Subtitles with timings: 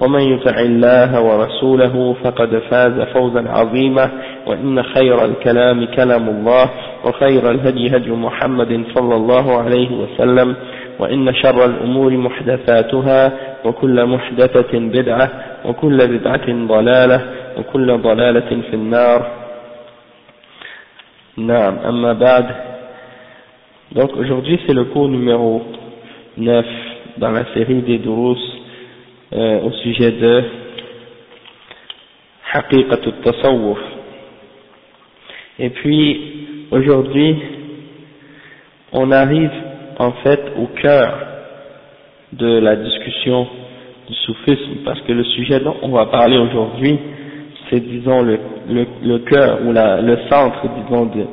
[0.00, 4.10] ومن يطع الله ورسوله فقد فاز فوزا عظيما
[4.46, 6.70] وإن خير الكلام كلام الله
[7.04, 10.56] وخير الهدي هدي محمد صلى الله عليه وسلم
[10.98, 13.32] وإن شر الأمور محدثاتها
[13.64, 15.30] وكل محدثة بدعة
[15.64, 17.20] وكل بدعة ضلالة
[17.58, 19.26] وكل ضلالة في النار.
[21.36, 22.46] نعم أما بعد
[23.92, 25.62] Donc aujourd'hui c'est le cours numéro
[26.38, 26.64] 9
[27.18, 28.38] dans la série des durus
[29.32, 30.42] euh, au sujet de
[32.52, 33.78] Haqiqat al-Tasawwuf.
[35.58, 37.36] Et puis aujourd'hui
[38.92, 39.50] on arrive
[39.98, 41.18] en fait au cœur
[42.32, 43.46] de la discussion
[44.08, 46.98] du soufisme parce que le sujet dont on va parler aujourd'hui
[47.68, 51.24] c'est disons le, le, le cœur ou la, le centre disons de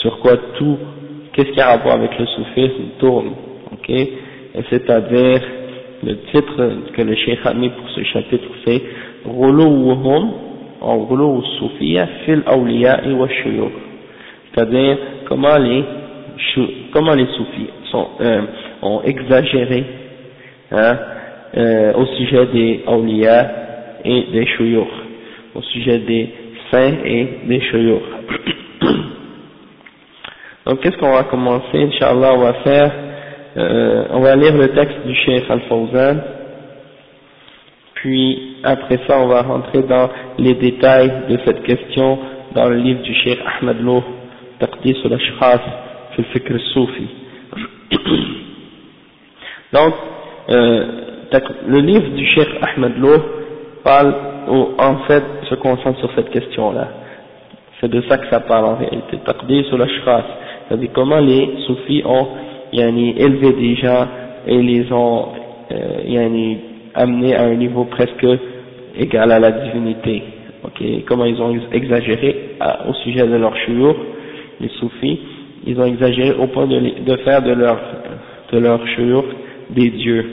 [0.00, 0.78] sur quoi tout
[1.32, 3.30] qu'est-ce qui a rapport avec le soufisme tourne
[3.72, 3.92] ok?
[4.70, 5.42] C'est-à-dire
[6.04, 8.82] le titre que le Cheikh a mis pour ce chapitre c'est
[9.24, 10.30] Roulouhum
[10.80, 13.72] en Roulou Soufia fil awliya wa shuyukh.
[14.52, 15.84] C'est-à-dire comment les
[16.92, 17.68] comment les soufis
[18.20, 18.42] euh,
[18.82, 19.84] ont exagéré
[20.70, 20.98] hein,
[21.56, 23.50] euh, au sujet des awliya
[24.04, 24.86] et des shuyukh
[25.54, 26.28] au sujet des
[26.70, 28.02] saints et des shuyukh.
[30.66, 33.05] Donc qu'est-ce qu'on va commencer Inch'Allah on va faire
[33.56, 36.20] euh, on va lire le texte du Cheikh Al-Fawzan,
[37.94, 42.18] puis après ça on va rentrer dans les détails de cette question
[42.54, 44.02] dans le livre du Cheikh Ahmed Loh,
[44.58, 45.60] Taqdis al-Ashkhas,
[46.16, 47.08] fi fikr soufi.
[49.72, 49.94] Donc,
[50.50, 50.86] euh,
[51.66, 53.22] le livre du Cheikh Ahmed Loh
[53.82, 54.14] parle,
[54.48, 56.88] ou en fait se concentre sur cette question-là.
[57.80, 60.24] C'est de ça que ça parle en réalité, Taqdis al-Ashkhas,
[60.68, 62.28] c'est-à-dire comment les soufis ont
[62.76, 64.06] yani, élevé des gens
[64.46, 65.28] et les ont
[65.72, 66.58] euh,
[66.94, 68.26] amenés à un niveau presque
[68.98, 70.22] égal à la divinité.
[70.64, 71.04] Okay.
[71.06, 72.56] Comment ils ont exagéré
[72.88, 73.94] au sujet de leur chouyour,
[74.60, 75.20] les soufis,
[75.66, 77.78] ils ont exagéré au point de, faire de leur,
[78.52, 78.80] de leur
[79.70, 80.24] des dieux.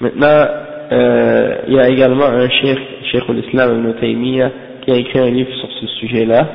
[0.00, 0.46] Maintenant,
[0.92, 2.78] euh, il y a également un cheikh,
[3.10, 4.50] cheikh l'islam ibn Taymiyyah,
[4.82, 6.46] qui a écrit un livre sur ce sujet-là,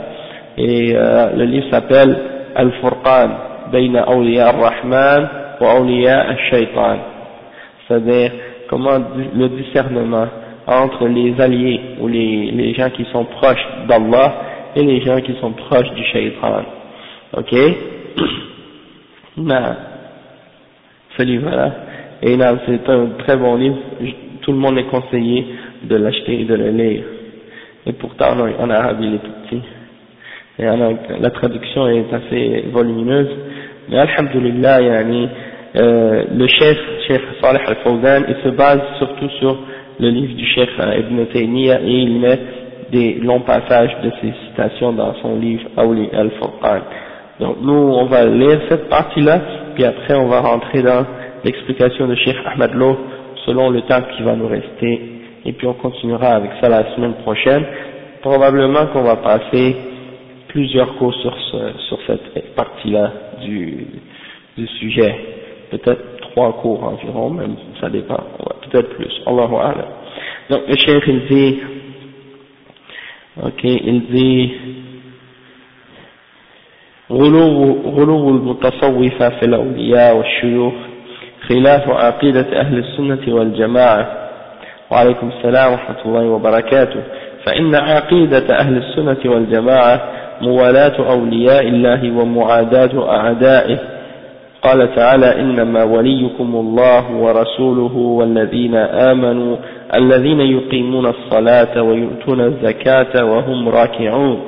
[0.58, 2.18] et euh, le livre s'appelle
[2.56, 3.30] Al-Furqan,
[3.73, 5.29] بين أولياء الرحمن
[5.61, 6.99] وأولياء الشيطان
[7.89, 8.31] c'est-à-dire
[8.69, 8.99] comment
[9.35, 10.29] le discernement
[10.67, 14.35] entre les alliés ou les, les gens qui sont proches d'Allah
[14.77, 16.63] et les gens qui sont proches du shaitan
[17.37, 17.53] ok
[19.37, 19.77] non
[21.17, 21.71] ce livre-là
[22.23, 23.79] et là c'est un très bon livre
[24.43, 25.47] tout le monde est conseillé
[25.83, 27.03] de l'acheter et de le lire
[27.87, 29.63] et pourtant en arabe il est tout petit
[30.59, 33.29] et la traduction est assez volumineuse
[33.90, 35.30] mais alhamdulillah yani,
[35.76, 36.78] euh, le chef
[37.08, 39.58] chef Salih al-Fawzan il se base surtout sur
[40.00, 42.40] le livre du chef Ibn Taymiyyah et il met
[42.92, 46.82] des longs passages de ces citations dans son livre Awli al-Furqan.
[47.40, 49.40] Donc nous on va lire cette partie là
[49.76, 51.06] puis après on va rentrer dans
[51.44, 52.98] l'explication de Cheikh Ahmad Loh
[53.46, 55.02] selon le temps qui va nous rester
[55.46, 57.64] et puis on continuera avec ça la semaine prochaine.
[58.22, 59.76] Probablement qu'on va passer
[60.57, 63.87] plusieurs cours sur, ce, sur cette partie-là du,
[64.59, 65.15] du sujet.
[65.71, 68.21] Peut-être trois cours environ, même, ça dépend.
[68.71, 69.13] Peut-être plus.
[69.27, 69.89] Allahu A'lam.
[70.51, 71.61] Donc, le cheikh, il dit,
[73.43, 74.51] ok, il dit,
[77.11, 80.75] غلو المتصوفة في الأولياء والشيوخ
[81.49, 84.29] خلاف عقيدة أهل السنة والجماعة
[84.91, 87.03] وعليكم السلام ورحمة الله وبركاته
[87.47, 93.80] فإن عقيدة أهل السنة والجماعة موالاة أولياء الله ومعاداة أعدائه.
[94.62, 99.56] قال تعالى إنما وليكم الله ورسوله والذين آمنوا
[99.96, 104.40] الذين يقيمون الصلاة ويؤتون الزكاة وهم راكعون.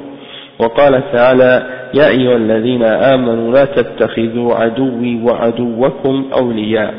[0.59, 1.63] وقال تعالى
[1.93, 6.93] يا أيها الذين آمنوا لا تتخذوا عدوي وعدوكم أولياء.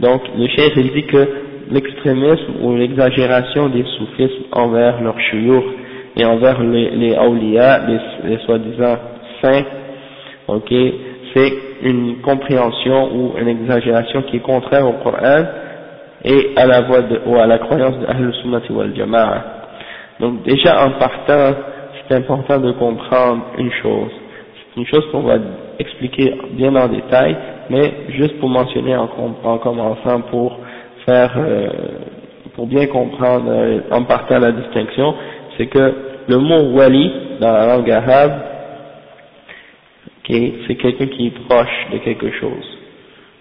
[0.00, 1.28] Donc le chef il dit que
[1.70, 5.64] l'extrémisme ou l'exagération des soufismes envers leurs chouyours
[6.16, 7.98] et envers les, les awliya, les,
[8.30, 8.96] les soi-disant
[9.42, 9.64] saints,
[10.48, 10.72] ok,
[11.34, 11.52] c'est
[11.82, 15.44] une compréhension ou une exagération qui est contraire au Coran
[16.24, 19.44] et à la voie de, ou à la croyance de Ahl Sunnati wal Jama'a.
[20.18, 21.54] Donc déjà en partant,
[22.08, 24.10] c'est important de comprendre une chose.
[24.74, 25.36] C'est une chose qu'on va
[25.78, 27.36] expliquer bien en détail,
[27.70, 29.08] mais juste pour mentionner en,
[29.44, 30.58] en commençant pour
[31.06, 31.68] faire, euh,
[32.54, 35.14] pour bien comprendre euh, en partant la distinction,
[35.60, 35.94] c'est que
[36.26, 38.32] le mot wali dans la langue arabe,
[40.20, 42.78] okay, c'est quelqu'un qui est proche de quelque chose.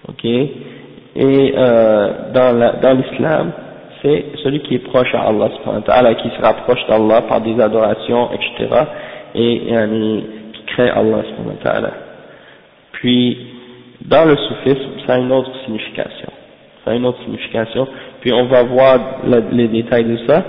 [0.10, 0.26] ok?
[0.26, 3.52] Et euh, dans l'islam,
[4.02, 8.84] c'est celui qui est proche à Allah, qui se rapproche d'Allah par des adorations, etc.
[9.36, 9.62] Et
[10.54, 11.24] qui crée Allah.
[12.94, 13.38] Puis,
[14.06, 16.30] dans le soufisme, ça a une autre signification.
[16.84, 17.88] Ça a une autre signification.
[18.22, 19.00] Puis on va voir
[19.52, 20.44] les détails de ça.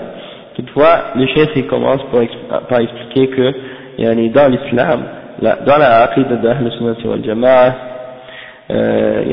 [0.61, 3.53] Toutefois, le chef commence par, expliquer que
[3.97, 5.03] dans l'islam,
[5.41, 7.75] dans la aqidah de Ahl Sunnah wal Jama'a,
[8.69, 9.23] euh,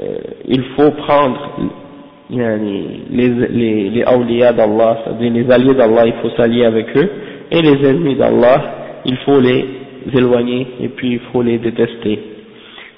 [0.00, 0.18] euh,
[0.48, 1.38] il faut prendre
[2.30, 4.04] les, les,
[4.52, 7.10] d'Allah, c'est-à-dire les alliés d'Allah, il faut s'allier avec eux,
[7.50, 8.62] et les ennemis d'Allah,
[9.04, 9.66] il faut les
[10.14, 12.18] éloigner et puis il faut les détester.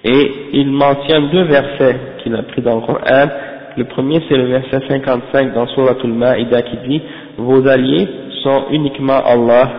[0.04, 3.28] Et il mentionne deux versets qu'il a pris dans le Coran,
[3.76, 7.02] le premier, c'est le verset 55 dans Surah Al-Ma'ida qui dit
[7.38, 8.06] Vos alliés
[8.42, 9.70] sont uniquement Allah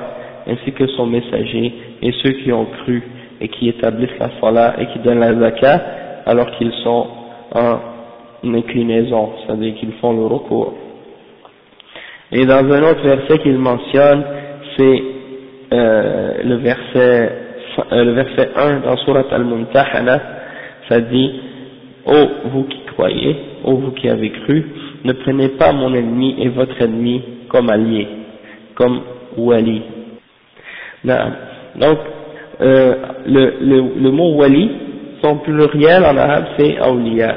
[0.48, 3.04] ainsi que son messager et ceux qui ont cru
[3.40, 5.82] et qui établissent la salat et qui donnent la zakat
[6.26, 7.08] alors qu'ils sont
[7.54, 7.80] en
[8.44, 10.74] inclinaison, c'est-à-dire qu'ils font le recours.
[12.32, 14.24] Et dans un autre verset qu'il mentionne,
[14.78, 15.04] c'est
[15.72, 17.32] euh, le verset
[17.92, 20.22] euh, le verset 1 dans Surat Al-Mumtahana,
[20.90, 21.32] ça dit
[22.06, 24.66] oh, vous qui croyez, ô vous qui avez cru,
[25.04, 28.08] ne prenez pas mon ennemi et votre ennemi comme allié,
[28.76, 29.02] comme
[29.38, 29.82] wali.
[31.06, 31.98] Donc,
[32.62, 32.96] euh,
[33.26, 34.70] le, le, le, mot wali,
[35.24, 37.36] son pluriel en arabe c'est awliya.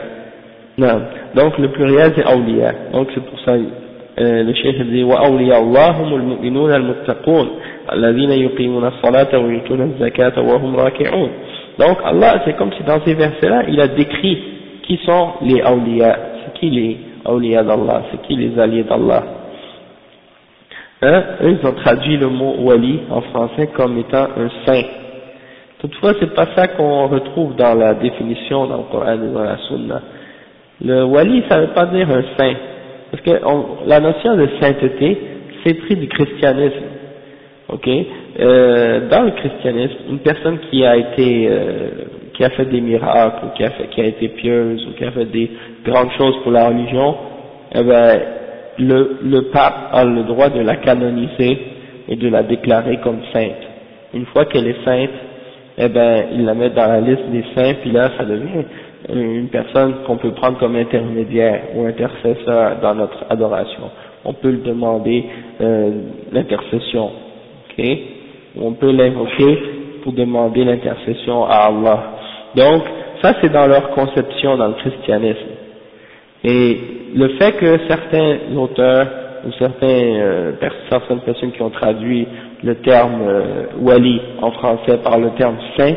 [1.35, 2.73] Donc le pluriel c'est awliya.
[2.93, 7.49] Donc c'est pour ça euh, le cheikh dit wa awliya Allah hum al-mu'minun al-muttaqun
[7.89, 11.29] alladhina yuqimuna as-salata wa yutuna az-zakata wa hum raki'un.
[11.79, 14.56] Donc Allah c'est comme si dans ces versets là il a décrit
[14.87, 19.23] qui sont les awliya C'est qui les awliya d'Allah C'est qui les alliés d'Allah
[21.03, 21.23] hein?
[21.43, 24.83] Ils ont traduit le mot wali en français comme étant un saint.
[25.81, 29.59] Toutefois, c'est pas ça qu'on retrouve dans la définition dans le Coran et dans la
[29.69, 30.01] Sunna.
[30.83, 32.55] Le wali, ça veut pas dire un saint.
[33.11, 35.19] Parce que la notion de sainteté,
[35.65, 36.85] c'est pris du christianisme.
[37.69, 37.89] Ok?
[38.39, 41.89] Euh, Dans le christianisme, une personne qui a été euh,
[42.37, 45.05] qui a fait des miracles, ou qui a, fait, qui a été pieuse, ou qui
[45.05, 45.51] a fait des
[45.85, 47.17] grandes choses pour la religion,
[47.75, 48.21] eh ben,
[48.79, 51.59] le, le pape a le droit de la canoniser
[52.09, 53.63] et de la déclarer comme sainte.
[54.15, 55.11] Une fois qu'elle est sainte,
[55.79, 58.65] eh ben, il la met dans la liste des saints, puis là, ça devient
[59.13, 63.91] une personne qu'on peut prendre comme intermédiaire ou intercesseur dans notre adoration.
[64.25, 65.25] On peut lui demander
[65.61, 65.91] euh,
[66.33, 67.11] l'intercession,
[67.79, 67.87] ok?
[68.61, 69.59] On peut l'invoquer
[70.03, 72.16] pour demander l'intercession à Allah.
[72.57, 72.83] Donc,
[73.23, 75.49] ça c'est dans leur conception dans le christianisme.
[76.45, 76.79] Et
[77.15, 79.07] le fait que certains auteurs
[79.45, 80.53] ou euh,
[80.91, 82.27] certaines personnes qui ont traduit
[82.63, 85.95] le terme euh, wali en français par le terme saint,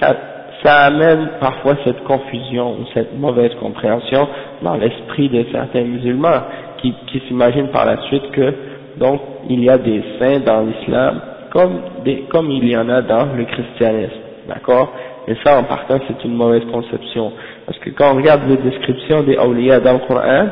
[0.00, 0.16] ça,
[0.64, 4.28] amène parfois cette confusion ou cette mauvaise compréhension
[4.62, 6.42] dans l'esprit de certains musulmans
[6.78, 6.94] qui,
[7.26, 8.54] s'imaginent par la suite que
[8.98, 11.20] donc il y a des saints dans l'islam
[11.50, 11.80] comme,
[12.28, 14.92] comme il y en a dans le christianisme, d'accord?
[15.28, 17.32] Et ça, en partant, c'est une mauvaise conception.
[17.66, 20.46] Parce que quand on regarde les descriptions des awliya dans le Coran,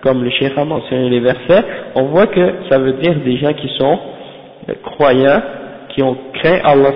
[0.00, 1.62] comme le cheikh a mentionné les versets,
[1.94, 3.98] on voit que ça veut dire des gens qui sont
[4.70, 5.42] euh, croyants,
[5.90, 6.92] qui ont créé Allah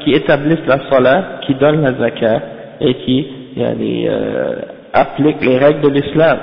[0.00, 2.40] qui établissent la salat, qui donnent la zakat,
[2.80, 3.26] et qui
[3.58, 4.56] euh,
[4.92, 6.38] appliquent les règles de l'islam.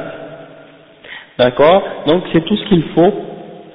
[1.37, 1.83] D'accord?
[2.07, 3.13] Donc c'est tout ce qu'il faut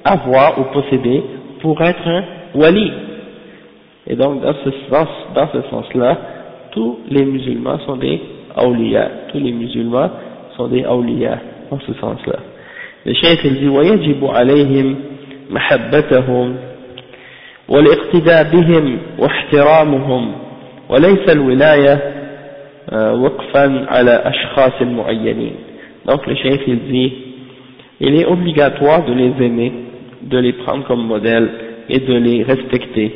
[0.03, 1.23] avoir ou posséder
[1.61, 2.23] pour être un
[2.55, 2.91] wali.
[4.06, 6.18] Et donc, dans ce sens, dans ce sens-là,
[6.72, 8.20] tous les musulmans sont des
[8.54, 9.10] awliya.
[9.32, 10.10] Tous les musulmans
[10.56, 11.38] sont des awliya,
[11.70, 12.38] dans ce sens-là.
[13.04, 14.96] Le cheikh il dit, ويجب عليهم
[15.50, 16.56] محبتهم
[17.68, 20.32] والاقتداء بهم واحترامهم
[20.88, 22.12] وليس الولاية
[22.92, 25.54] وقفا على أشخاص معينين.
[26.06, 27.12] Donc le cheikh il dit,
[28.00, 29.72] il est obligatoire de les aimer,
[30.22, 31.48] de les prendre comme modèle
[31.88, 33.14] et de les respecter.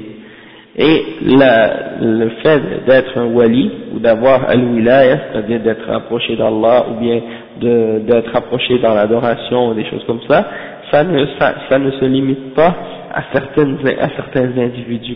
[0.78, 7.00] Et la, le fait d'être un wali ou d'avoir al-wilaya, c'est-à-dire d'être approché d'Allah ou
[7.00, 7.22] bien
[7.62, 10.46] d'être approché dans l'adoration ou des choses comme ça,
[10.92, 12.76] ça ne, ça, ça ne se limite pas
[13.14, 15.16] à, certaines, à certains individus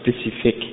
[0.00, 0.68] spécifiques.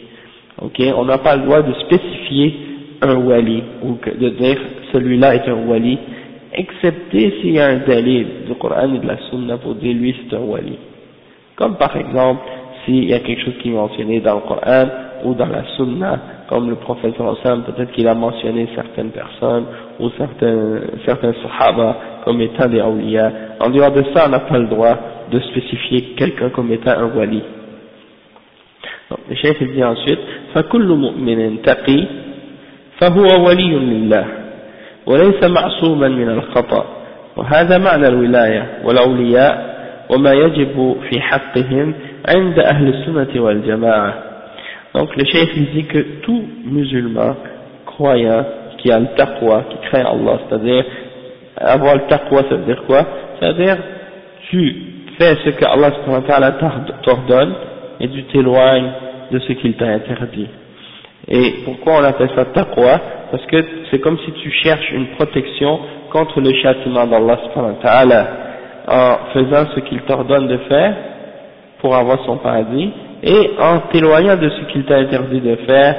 [0.59, 2.55] Ok, on n'a pas le droit de spécifier
[3.01, 4.57] un wali ou de dire
[4.91, 5.99] celui-là est un wali,
[6.53, 10.15] excepté s'il y a un délai du Coran et de la Sunna pour dire lui
[10.19, 10.77] c'est un wali.
[11.55, 12.41] Comme par exemple
[12.84, 14.86] s'il y a quelque chose qui est mentionné dans le Coran
[15.24, 16.18] ou dans la Sunna,
[16.48, 19.64] comme le prophète sallam, peut-être qu'il a mentionné certaines personnes
[20.00, 23.32] ou certains, certains sahaba comme étant des awliya.
[23.60, 24.96] En dehors de ça, on n'a pas le droit
[25.30, 27.42] de spécifier quelqu'un comme étant un wali.
[29.10, 30.20] Donc, le chef dit ensuite,
[30.54, 32.04] فكل مؤمن تقي
[33.00, 34.26] فهو ولي لله
[35.06, 36.86] وليس معصوما من الخطأ
[37.36, 39.74] وهذا معنى الولاية والأولياء
[40.10, 41.94] وما يجب في حقهم
[42.28, 44.14] عند أهل السنة والجماعة
[44.94, 47.34] donc le chef il dit que tout musulman
[47.84, 48.44] croyant
[48.78, 50.84] qui a le taqwa, qui craint Allah, c'est-à-dire
[51.56, 53.04] avoir le taqwa, ça veut dire quoi
[53.40, 53.76] Ça veut dire
[54.50, 54.76] tu
[55.18, 55.90] fais ce que Allah
[57.02, 57.54] t'ordonne
[58.00, 58.90] et tu t'éloignes
[59.32, 60.48] de ce qu'il t'a interdit.
[61.28, 65.80] Et pourquoi on appelle ça taqwa Parce que c'est comme si tu cherches une protection
[66.10, 67.38] contre le châtiment d'Allah
[68.86, 70.94] en faisant ce qu'il t'ordonne de faire
[71.79, 72.91] pour avoir son paradis
[73.23, 75.95] et en t'éloignant de ce qu'il t'a interdit de faire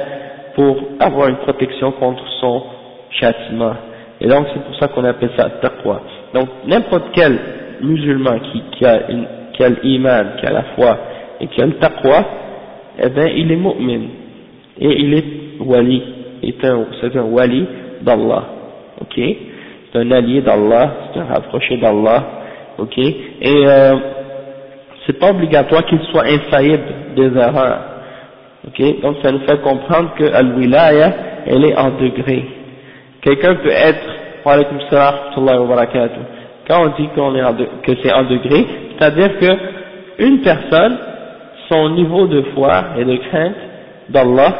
[0.55, 2.63] pour avoir une protection contre son
[3.11, 3.73] châtiment.
[4.19, 6.01] Et donc c'est pour ça qu'on appelle ça taqwa.
[6.33, 7.39] Donc n'importe quel
[7.81, 10.97] musulman qui, qui a une, qui a l'iman, qui a la foi
[11.39, 12.23] et qui a le taqwa,
[13.03, 14.01] eh bien il est mu'min.
[14.79, 15.25] Et il est
[15.59, 16.01] wali,
[16.41, 17.65] c'est un wali
[18.01, 18.43] d'Allah,
[19.01, 19.15] ok?
[19.15, 22.23] C'est un allié d'Allah, c'est un rapproché d'Allah,
[22.77, 22.97] ok?
[22.97, 23.95] Et euh,
[25.05, 26.83] c'est pas obligatoire qu'il soit infaillible
[27.15, 27.79] des erreurs,
[28.67, 29.01] ok?
[29.01, 31.13] Donc ça nous fait comprendre que al-wilaya,
[31.47, 32.45] elle est en degré.
[33.21, 34.05] Quelqu'un peut être,
[34.45, 34.57] wa
[36.67, 37.41] quand on dit qu'on est
[37.83, 38.65] que c'est en degré,
[38.97, 39.57] c'est-à-dire que
[40.19, 40.97] une personne,
[41.69, 43.55] son niveau de foi et de crainte
[44.09, 44.53] d'Allah,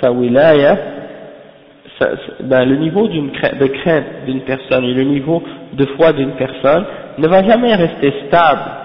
[0.00, 0.76] sa wilaya,
[2.40, 6.84] ben, le niveau de crainte d'une personne et le niveau de foi d'une personne
[7.18, 8.83] ne va jamais rester stable.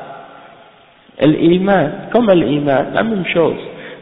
[1.20, 3.58] L'iman, comme l'iman, la même chose.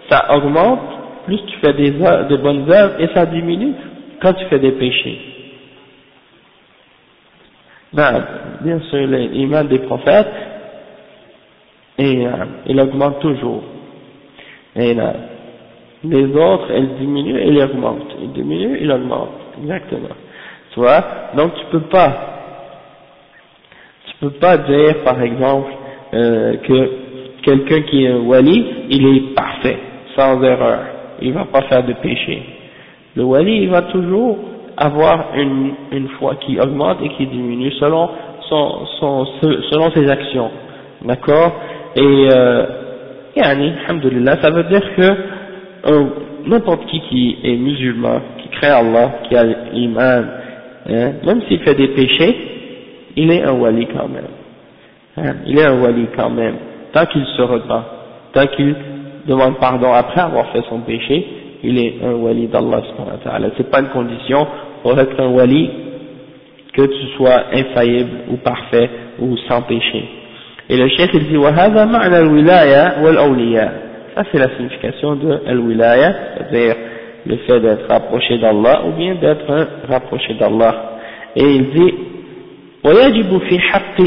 [0.10, 0.80] Ça augmente,
[1.26, 3.74] plus tu fais des, de bonnes œuvres, et ça diminue
[4.22, 5.20] quand tu fais des péchés.
[7.94, 8.26] Ben,
[8.62, 10.34] bien sûr, l'iman des prophètes,
[11.98, 12.32] et, euh,
[12.68, 13.64] il augmente toujours.
[14.76, 15.14] Et là,
[16.04, 18.16] les autres, elles diminuent et elles augmentent.
[18.22, 19.30] Ils diminuent, ils augmentent.
[19.62, 20.16] Exactement.
[20.74, 21.04] Tu vois?
[21.36, 22.14] Donc tu peux pas,
[24.06, 25.72] tu peux pas dire, par exemple,
[26.14, 26.92] euh, que
[27.48, 29.77] quelqu'un qui est un wali, il est parfait,
[30.16, 30.80] sans erreur.
[31.22, 32.44] Il va pas faire de péché.
[33.16, 34.38] Le wali, il va toujours
[34.75, 38.10] avoir une, foi qui augmente et qui diminue selon
[39.96, 40.51] ses actions.
[41.06, 41.54] D'accord?
[41.96, 42.66] Et, euh,
[43.36, 45.16] yani, alhamdulillah, ça veut dire que
[46.48, 50.25] n'importe qui qui est musulman, qui craint Allah, qui a l'iman,
[50.89, 52.36] hein, même s'il fait des péchés,
[53.16, 54.27] il est un wali quand même.
[55.18, 56.56] Hein, il est un wali quand même,
[56.97, 57.85] tant qu'il se rebat,
[58.33, 58.75] tant qu'il
[59.26, 61.26] demande pardon après avoir fait son péché,
[61.62, 62.83] il est un wali d'Allah.
[63.57, 64.47] C'est pas une condition
[64.83, 65.71] pour être un wali
[66.73, 70.05] que tu sois infaillible ou parfait ou sans péché.
[70.69, 73.73] Et le chef il dit وهذا معنى الولاية والأولياء
[74.14, 76.75] ça c'est la signification de al-wilaya, c'est-à-dire
[77.25, 80.99] le fait d'être rapproché d'Allah ou bien d'être rapproché d'Allah.
[81.37, 81.95] Et il dit
[82.85, 84.00] ويجب في حق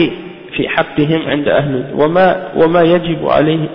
[0.56, 3.70] في حقهم عند أهل وما وما يجب عليه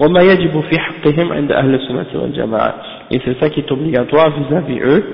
[0.00, 2.74] وما يجب في حقهم عند أهل السنة والجماعة.
[3.10, 5.04] Et c'est ça qui est obligatoire vis-à-vis eux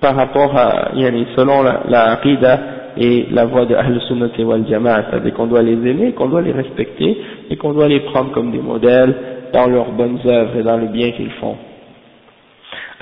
[0.00, 2.60] par rapport à, yani, selon la, la aqidah
[2.96, 6.42] et la voie de Ahl Sunnah wal Jama'a, c'est-à-dire qu'on doit les aimer, qu'on doit
[6.42, 7.16] les respecter
[7.50, 9.14] et qu'on doit les prendre comme des modèles
[9.52, 11.56] dans leurs bonnes œuvres et dans le bien qu'ils font.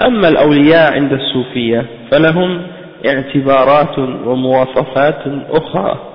[0.06, 2.62] أما الأولياء عند الصوفية فلهم
[3.06, 6.09] اعتبارات ومواصفات أخرى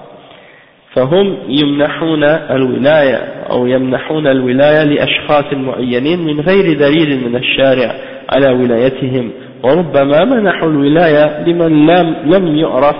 [0.96, 3.16] فهم يمنحون الولاية
[3.50, 7.94] أو يمنحون الولاية لأشخاص معينين من غير دليل من الشارع
[8.32, 9.30] على ولايتهم.
[9.62, 12.96] وربما منحوا الولاية لمن لم, لم يعرف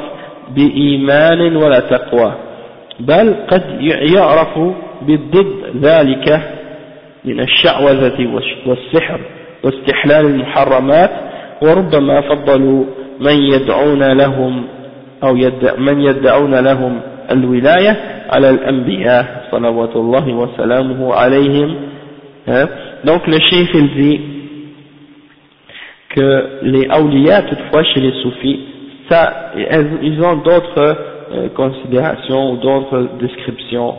[0.56, 2.32] بإيمان ولا تقوى
[3.00, 3.62] بل قد
[4.14, 4.58] يعرف
[5.02, 6.40] بالضد ذلك
[7.24, 9.20] من الشعوذة والسحر
[9.64, 11.10] واستحلال المحرمات.
[11.62, 12.84] وربما فضلوا
[13.20, 14.64] من يدعون لهم
[15.24, 17.00] أو يدع من يدعون لهم
[17.31, 17.97] الولاية
[18.29, 21.69] على الأنبياء salawatullahi wa salamuhu alayhim,
[22.47, 22.67] hein.
[23.03, 24.21] donc le cheikh il dit
[26.15, 28.59] que les awliya toutefois chez les soufis,
[29.09, 29.51] ça,
[30.01, 30.97] ils ont d'autres
[31.33, 33.95] euh, considérations ou d'autres descriptions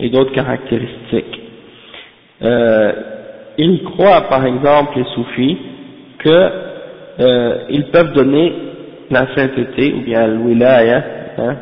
[0.00, 1.40] et d'autres caractéristiques.
[2.42, 2.92] Euh,
[3.58, 5.56] ils croient par exemple les soufis
[6.18, 6.50] que
[7.20, 8.52] euh, ils peuvent donner
[9.10, 11.56] la sainteté ou bien le hein,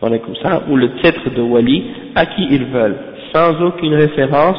[0.00, 1.84] comme ça, ou le titre de wali
[2.14, 2.96] à qui ils veulent,
[3.34, 4.58] sans aucune référence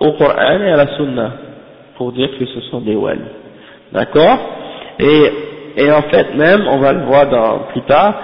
[0.00, 1.32] au Coran et à la Sunna,
[1.96, 3.20] pour dire que ce sont des wali.
[3.92, 4.38] D'accord?
[4.98, 5.30] Et,
[5.76, 8.14] et en fait même, on va le voir dans, plus tard,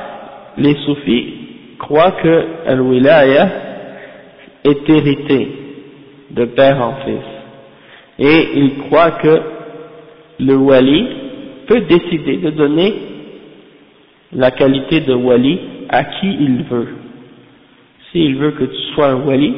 [0.59, 1.35] les soufis
[1.79, 3.49] croient que al-wilaya
[4.65, 5.49] est hérité
[6.31, 7.29] de père en fils.
[8.19, 9.41] Et ils croient que
[10.41, 11.07] le wali
[11.67, 12.95] peut décider de donner
[14.33, 15.59] la qualité de wali
[15.93, 16.89] à qui il veut.
[18.11, 19.55] S'il veut que tu sois un wali,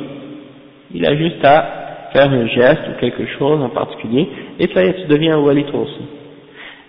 [0.93, 4.88] il a juste à faire un geste ou quelque chose en particulier, et ça y
[4.88, 6.03] est, tu deviens un wali toi aussi.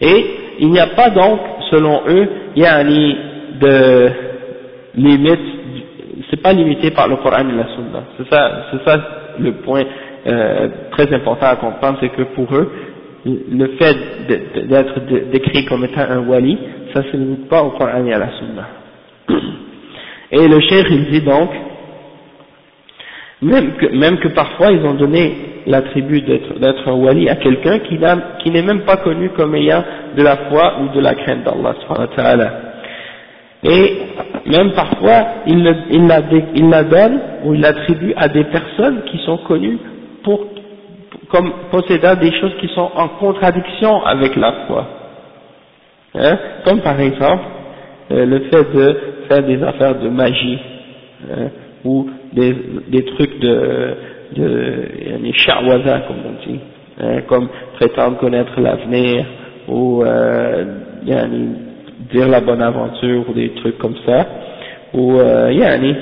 [0.02, 0.26] Et
[0.60, 1.40] il n'y a pas donc,
[1.72, 4.10] selon eux, il y a de
[4.96, 5.40] limite,
[6.30, 8.04] c'est pas limité par le Coran et la Sunna.
[8.18, 9.08] C'est ça, c'est ça
[9.40, 9.84] le point
[10.28, 12.72] euh, très important à comprendre, c'est que pour eux,
[13.26, 13.98] le fait
[14.68, 15.00] d'être
[15.32, 16.58] décrit comme étant un wali,
[16.94, 18.85] ça ne se limite pas au Coran et à la Sunna.
[20.32, 21.50] Et le cheikh il dit donc,
[23.42, 25.36] même que, même que parfois ils ont donné
[25.68, 27.98] l'attribut d'être un wali à quelqu'un qui,
[28.50, 29.84] n'est même pas connu comme ayant
[30.16, 32.52] de la foi ou de la crainte d'Allah
[33.64, 33.98] Et
[34.46, 36.20] même parfois il, la,
[36.54, 39.80] il la donne ou il l'attribue à des personnes qui sont connues
[40.24, 40.48] pour
[41.30, 44.86] comme possédant des choses qui sont en contradiction avec la foi.
[46.14, 47.44] Hein, comme par exemple
[48.12, 50.60] euh, le fait de faire des affaires de magie
[51.30, 51.50] hein,
[51.84, 52.56] ou des,
[52.88, 53.94] des, trucs de,
[54.36, 54.86] de
[55.22, 55.34] des
[56.08, 56.60] comme on dit,
[57.00, 59.26] hein, comme prétendre connaître l'avenir
[59.68, 60.66] ou euh,
[62.12, 64.26] dire la bonne aventure ou des trucs comme ça
[64.94, 65.96] ou euh, yani,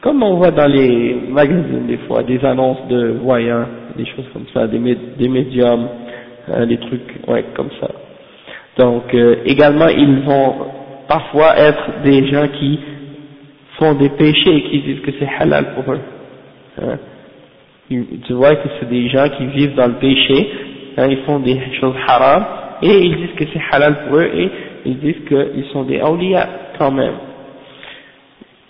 [0.00, 4.46] comme on voit dans les magazines des fois, des annonces de voyants, des choses comme
[4.54, 4.78] ça, des,
[5.18, 5.88] des médiums,
[6.48, 7.88] hein, des trucs, ouais, comme ça.
[8.78, 10.54] Donc, euh, également, ils vont
[11.10, 12.78] parfois être des gens qui
[13.76, 16.00] font des péchés et qui disent que c'est halal pour eux.
[16.80, 16.98] Hein?
[17.88, 20.48] Tu vois que c'est des gens qui vivent dans le péché,
[20.96, 22.44] hein, ils font des choses haram,
[22.82, 24.50] et ils disent que c'est halal pour eux, et
[24.86, 27.14] ils disent qu'ils sont des awliya quand même.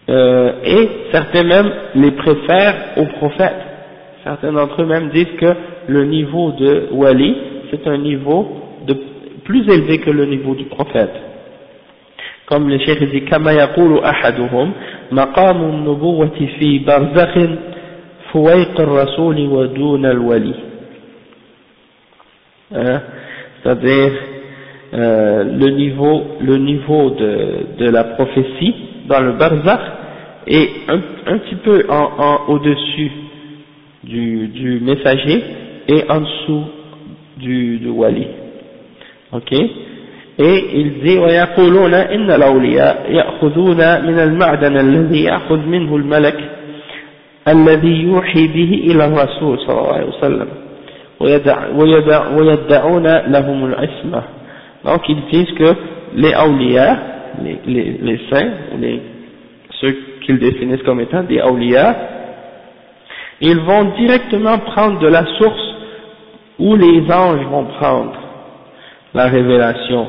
[0.08, 3.62] Euh, et certains même les préfèrent aux prophètes.
[4.24, 5.54] Certains d'entre eux même disent que
[5.88, 7.36] le niveau de wali,
[7.70, 8.48] c'est un niveau
[8.86, 8.96] de,
[9.44, 11.29] plus élevé que le niveau du prophète
[12.49, 14.71] Comme le cheikh dit, كما يقول أحدهم
[15.11, 17.33] مقام النبوة في برزخ
[18.31, 20.53] فويق الرسول ودون الولي.
[22.73, 23.01] Hein?
[23.63, 24.11] C'est-à-dire
[24.93, 28.75] euh, le niveau, le niveau de, de la prophétie
[29.07, 29.81] dans le barzakh
[30.47, 33.11] et un, un petit peu en, en au-dessus
[34.03, 35.43] du, du messager
[35.87, 36.63] et en dessous
[37.37, 38.27] du, du wali.
[39.31, 39.53] Ok
[40.37, 46.37] Et il dit ويقولون إن الأولياء يأخذون من المعدن الذي يأخذ منه الملك
[47.47, 50.47] الذي يوحي به إلى الرسول صلى الله عليه وسلم
[51.19, 54.23] ويدع ويدع ويدعون لهم العصمة
[54.85, 55.73] donc ils disent que
[56.13, 56.97] les awliya,
[57.43, 59.01] les, les, les saints, les,
[59.81, 61.95] ceux qu'ils définissent comme étant des awliya,
[63.41, 65.75] ils vont directement prendre de la source
[66.59, 68.13] où les anges vont prendre
[69.13, 70.07] la révélation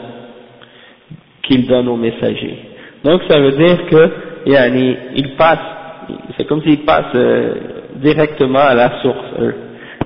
[1.44, 2.58] qu'ils donnent aux messagers.
[3.04, 4.10] Donc ça veut dire que
[4.46, 5.58] yani, ils passent,
[6.38, 7.54] c'est comme s'ils passent euh,
[7.96, 9.56] directement à la source eux.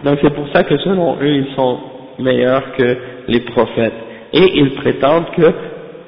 [0.03, 1.79] Donc c'est pour ça que selon eux ils sont
[2.19, 3.93] meilleurs que les prophètes.
[4.33, 5.51] Et ils prétendent que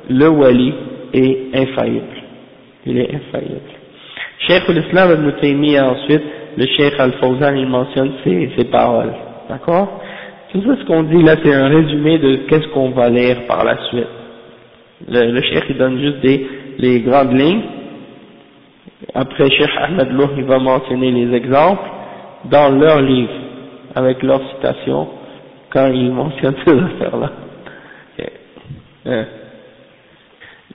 [0.09, 0.73] le wali
[1.13, 2.17] est infaillible.
[2.85, 3.61] Il est infaillible.
[4.47, 6.23] Cheikh l'Islam ibn Taymiyyah ensuite,
[6.57, 9.13] le Cheikh Al-Fawzan, il mentionne ces, ces paroles.
[9.49, 10.01] D'accord?
[10.51, 13.63] Tout ça ce qu'on dit là, c'est un résumé de qu'est-ce qu'on va lire par
[13.63, 14.07] la suite.
[15.07, 16.47] Le, le Cheikh il donne juste des,
[16.79, 17.61] les grandes lignes.
[19.13, 21.83] Après, Cheikh Ahmed Loh, il va mentionner les exemples
[22.45, 23.33] dans leur livre,
[23.95, 25.07] avec leurs citations,
[25.69, 27.31] quand il mentionne ces affaires-là.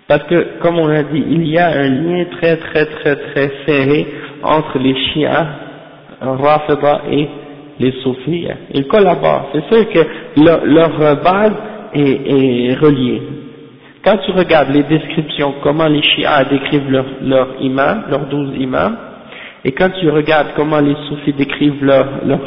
[0.09, 3.51] Parce que, comme on a dit, il y a un lien très très très très
[3.67, 4.07] serré
[4.43, 5.29] entre les chiites,
[6.21, 7.29] Rafida et
[7.81, 8.47] les soufis.
[8.75, 9.51] Ils collaborent.
[9.53, 10.01] C'est sûr que
[10.37, 11.53] leur, base
[11.95, 13.23] est, reliée.
[14.05, 18.97] Quand tu regardes les descriptions, comment les chiites décrivent leurs leur imams, leurs douze imams,
[19.65, 22.41] Et quand tu regardes comment les soufis décrivent leur, leur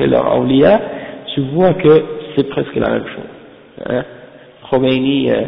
[0.00, 0.80] et leur awliya,
[1.34, 3.86] tu vois que c'est presque la même chose.
[3.86, 4.04] Hein.
[4.70, 5.42] Khomeini, euh,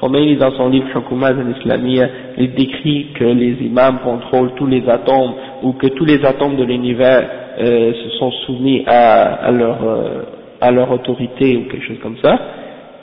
[0.00, 5.34] Khomeini, dans son livre Hukumat al-Islamiyya, il décrit que les imams contrôlent tous les atomes
[5.64, 10.22] ou que tous les atomes de l'univers euh, se sont soumis à, à, leur, euh,
[10.60, 12.38] à leur autorité ou quelque chose comme ça.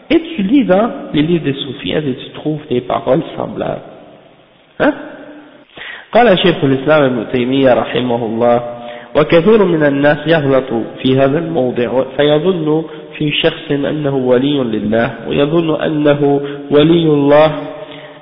[0.09, 3.81] Et tu lis dans les livres des soufis et tu trouves des paroles semblables.
[4.79, 4.93] Hein?
[6.13, 8.63] قال شيخ الإسلام ابن تيمية رحمه الله
[9.15, 10.69] وكثير من الناس يغلط
[11.03, 12.83] في هذا الموضع فيظن
[13.17, 16.41] في شخص أنه ولي لله ويظن أنه
[16.71, 17.51] ولي الله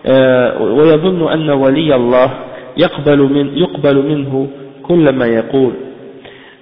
[0.06, 2.30] آه، ويظن أن ولي الله
[2.78, 4.48] يقبل, من يقبل منه
[4.84, 5.74] كل ما يقول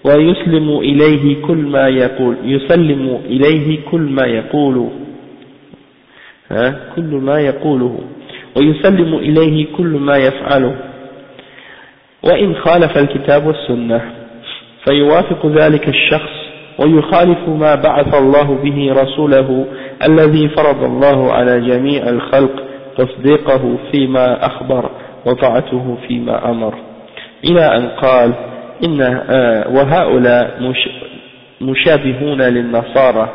[0.06, 4.90] ويسلم إليه كل ما يقول يسلم إليه كل ما يقول.
[6.96, 8.00] كل ما يقوله.
[8.58, 10.76] ويسلم إليه كل ما يفعله.
[12.24, 14.02] وإن خالف الكتاب والسنة
[14.86, 16.32] فيوافق ذلك الشخص
[16.80, 19.66] ويخالف ما بعث الله به رسوله
[20.08, 22.64] الذي فرض الله على جميع الخلق
[22.98, 24.90] تصديقه فيما أخبر
[25.26, 26.74] وطاعته فيما أمر.
[27.44, 28.34] إلى أن قال
[28.86, 30.74] إن آه، وهؤلاء
[31.62, 33.30] مشابهون للنصارى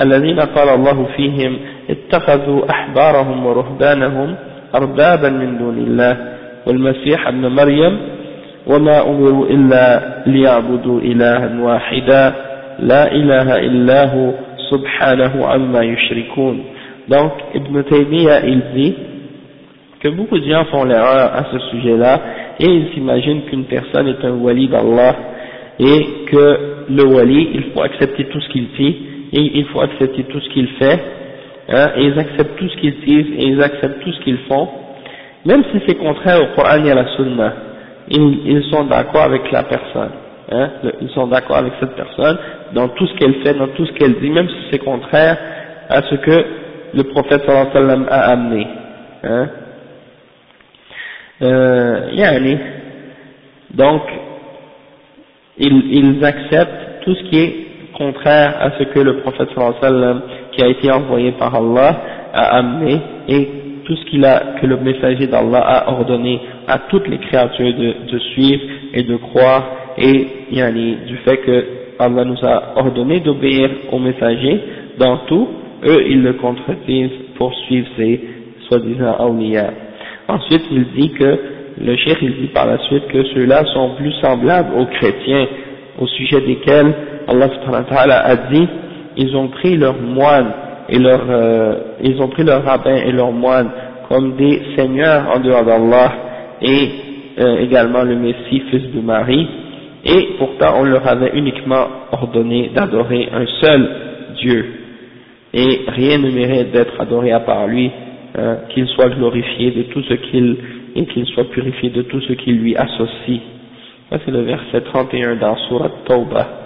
[0.00, 1.58] الذين قال الله فيهم
[1.92, 4.34] اتخذوا أحبارهم ورهبانهم
[4.74, 6.16] أربابا من دون الله
[6.66, 7.98] والمسيح ابن مريم
[8.66, 9.84] وما أمروا إلا
[10.26, 12.34] ليعبدوا إلها واحدا
[12.78, 14.30] لا إله إلا هو
[14.70, 16.64] سبحانه عما يشركون
[17.08, 18.94] donc Ibn Taymiyyah il dit
[20.00, 22.20] que beaucoup de gens font l'erreur à ce sujet-là
[22.60, 25.16] et ils s'imaginent qu'une personne est un wali d'Allah
[25.80, 26.58] et que
[26.90, 28.96] le wali il faut accepter tout ce qu'il dit
[29.32, 31.00] et il faut accepter tout ce qu'il fait
[31.68, 34.68] hein, et ils acceptent tout ce qu'ils disent et ils acceptent tout ce qu'ils font
[35.44, 37.52] même si c'est contraire au Coran et à la Sunna
[38.08, 40.10] ils, sont d'accord avec la personne,
[40.50, 40.70] hein,
[41.00, 42.38] ils sont d'accord avec cette personne
[42.74, 45.38] dans tout ce qu'elle fait, dans tout ce qu'elle dit, même si c'est contraire
[45.88, 46.44] à ce que
[46.94, 48.66] le prophète sallallahu alayhi wa sallam a amené.
[49.24, 49.48] Hein.
[51.42, 52.56] Euh,
[53.74, 54.02] donc,
[55.58, 59.88] ils, acceptent tout ce qui est contraire à ce que le prophète sallallahu alayhi wa
[59.88, 62.00] sallam, qui a été envoyé par Allah,
[62.32, 63.48] a amené, et
[63.84, 68.18] tout ce qu'il a, que le messager d'Allah a ordonné à toutes les créatures de,
[68.32, 68.62] suivre
[68.94, 69.64] et de croire,
[69.98, 71.64] et yani, du fait que
[71.98, 74.60] Allah nous a ordonné d'obéir au messager
[74.98, 75.48] dans tout,
[75.84, 78.20] eux ils le contredisent pour suivre ces
[78.68, 79.70] soi-disant awliya.
[80.28, 81.38] Ensuite il dit que,
[81.80, 85.46] le cheikh il dit par la suite que ceux-là sont plus semblables aux chrétiens,
[85.98, 86.94] au sujet desquels
[87.28, 87.48] Allah
[88.24, 88.68] a dit,
[89.16, 90.52] ils ont pris leurs moines
[90.88, 93.70] et leur, euh, ils ont pris leurs rabbins et leurs moines
[94.08, 96.12] comme des seigneurs en dehors d'Allah
[96.60, 96.88] et
[97.38, 99.46] euh, également le Messie, fils de Marie,
[100.04, 103.90] et pourtant on leur avait uniquement ordonné d'adorer un seul
[104.36, 104.66] Dieu,
[105.54, 107.90] et rien ne mérite d'être adoré à part lui,
[108.36, 110.56] hein, qu'il soit glorifié de tout ce qu'il,
[110.94, 113.40] et qu'il soit purifié de tout ce qui lui associe.
[114.10, 116.61] Ça c'est le verset 31 dans Surat Tawbah.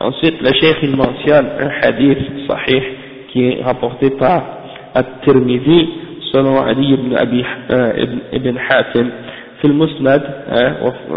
[0.00, 2.82] Ensuite, le cheikh il mentionne un hadith sahih
[3.32, 4.42] qui est rapporté par
[4.94, 5.88] At-Tirmidhi
[6.32, 9.10] selon Ali ibn, Abi, ibn, ibn Hatim.
[9.56, 10.22] في المسند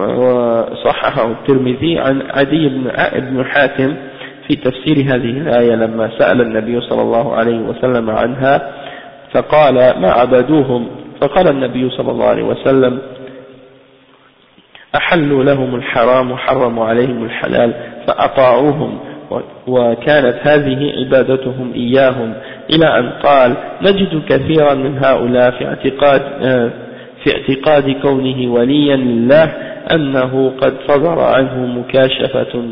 [0.06, 3.96] وصححه الترمذي عن عدي بن ابن حاتم
[4.48, 8.72] في تفسير هذه الآية لما سأل النبي صلى الله عليه وسلم عنها
[9.34, 10.88] فقال ما عبدوهم
[11.22, 13.00] فقال النبي صلى الله عليه وسلم
[14.96, 17.74] أحلوا لهم الحرام وحرموا عليهم الحلال
[18.10, 19.00] فأطاعوهم
[19.68, 22.34] وكانت هذه عبادتهم إياهم.
[22.70, 26.22] إلى أن قال نجد كثيرا من هؤلاء في اعتقاد
[27.24, 29.44] في اعتقاد كونه وليا لله
[29.92, 32.64] أنه قد صدر عنه مكاشفة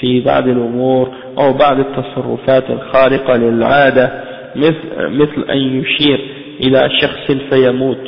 [0.00, 4.12] في بعض الأمور أو بعض التصرفات الخارقة للعادة
[4.56, 6.20] مثل, مثل أن يشير
[6.60, 7.98] إلى شخص فيموت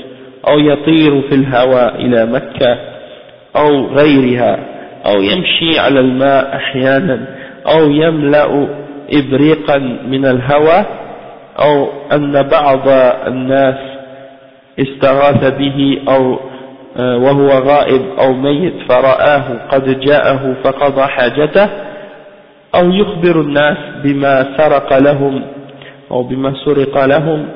[0.48, 2.78] أو يطير في الهواء إلى مكة
[3.56, 4.77] أو غيرها.
[5.06, 7.26] أو يمشي على الماء أحيانا
[7.66, 8.68] أو يملأ
[9.12, 10.86] إبريقا من الهواء
[11.58, 12.88] أو أن بعض
[13.26, 13.78] الناس
[14.78, 16.38] استغاث به أو
[16.96, 21.68] آه، وهو غائب أو ميت فرآه قد جاءه فقضى حاجته
[22.74, 25.42] أو يخبر الناس بما سرق لهم
[26.10, 27.48] أو بما سرق لهم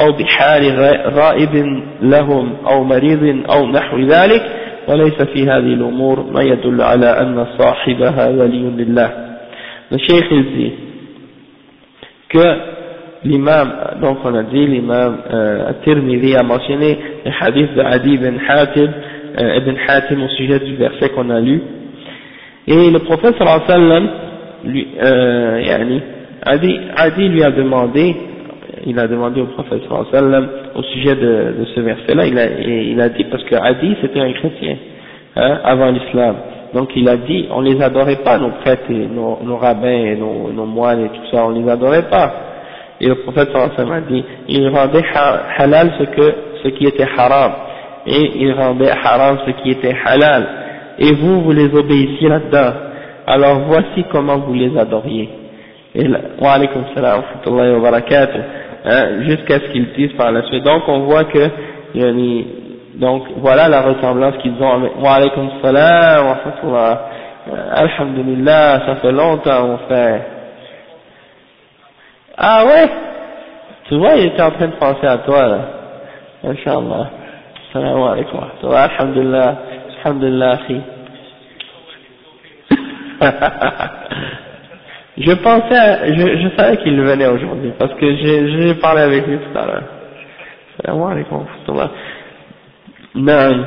[0.00, 4.42] أو بحال غائب لهم أو مريض أو نحو ذلك.
[4.88, 9.10] وليس في هذه الأمور ما يدل على أن صاحبها ولي لله
[9.94, 10.72] il dit
[12.30, 12.56] que
[13.24, 18.34] l'imam, donc on a dit l'imam euh, Tirmidhi a mentionné le hadith de Adi bin
[18.48, 18.90] Hatib
[19.40, 21.62] euh, Ibn Hatim au sujet du verset qu'on a lu.
[22.66, 24.08] Et le prophète sallallahu alayhi wa sallam,
[24.64, 26.02] lui, euh, yani,
[26.44, 28.16] Adi, Adi lui a demandé,
[28.86, 33.00] il a demandé au prophète sallam au sujet de, de ce verset-là, il a, il
[33.00, 34.76] a dit, parce que Adi c'était un chrétien,
[35.36, 36.36] hein, avant l'islam.
[36.74, 40.16] Donc il a dit, on les adorait pas, nos prêtres et nos, nos rabbins et
[40.16, 42.32] nos, nos, moines et tout ça, on les adorait pas.
[43.00, 45.04] Et le prophète sallam a dit, il rendait
[45.58, 47.52] halal ce que, ce qui était haram,
[48.06, 50.46] et il rendait haram ce qui était halal.
[50.98, 52.72] Et vous, vous les obéissiez là-dedans.
[53.26, 55.28] Alors voici comment vous les adoriez.
[55.94, 58.40] Et là, wa alaykum salam wa barakatuh.
[58.84, 60.64] Hein, jusqu'à ce qu'ils disent par la suite.
[60.64, 61.48] Donc on voit que,
[61.94, 62.46] yani,
[62.94, 67.00] donc voilà la ressemblance qu'ils ont avec wa alaykum salam wa rahmatullah.
[67.74, 70.22] Alhamdulillah, ça fait longtemps mon frère.
[72.36, 72.88] Ah ouais?
[73.88, 75.58] Tu vois, il était en train de penser à toi là.
[76.44, 77.10] Inch'Allah.
[77.72, 78.82] Salam alaykum wa rahmatullah.
[78.82, 79.58] Alhamdulillah.
[80.04, 80.58] Alhamdulillah.
[85.18, 89.58] je pensais, je, je savais qu'il venait aujourd'hui parce que j'ai parlé avec lui tout
[89.58, 89.82] à l'heure.
[90.80, 91.90] Salam alaykum wa rahmatullah.
[93.14, 93.64] Non.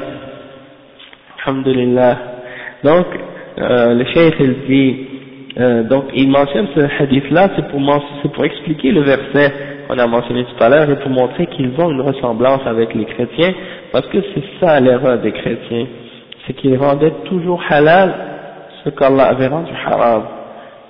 [1.45, 2.17] Alhamdulillah.
[2.83, 3.05] Donc,
[3.59, 5.07] euh, le cheikh il dit,
[5.59, 7.79] euh, donc il mentionne ce hadith-là, c'est pour,
[8.21, 9.53] c'est pour expliquer le verset
[9.87, 13.05] qu'on a mentionné tout à l'heure et pour montrer qu'ils ont une ressemblance avec les
[13.05, 13.53] chrétiens,
[13.91, 15.85] parce que c'est ça l'erreur des chrétiens,
[16.45, 18.13] c'est qu'ils rendaient toujours halal
[18.83, 20.23] ce qu'Allah avait rendu haram,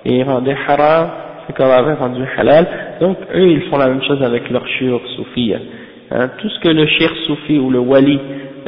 [0.04, 0.22] et ils
[0.68, 1.10] haram
[1.46, 2.66] ce qu'Allah avait rendu halal,
[3.00, 5.54] donc eux ils font la même chose avec leur shir soufi.
[5.54, 6.28] Hein.
[6.38, 8.18] Tout ce que le shir soufi ou le wali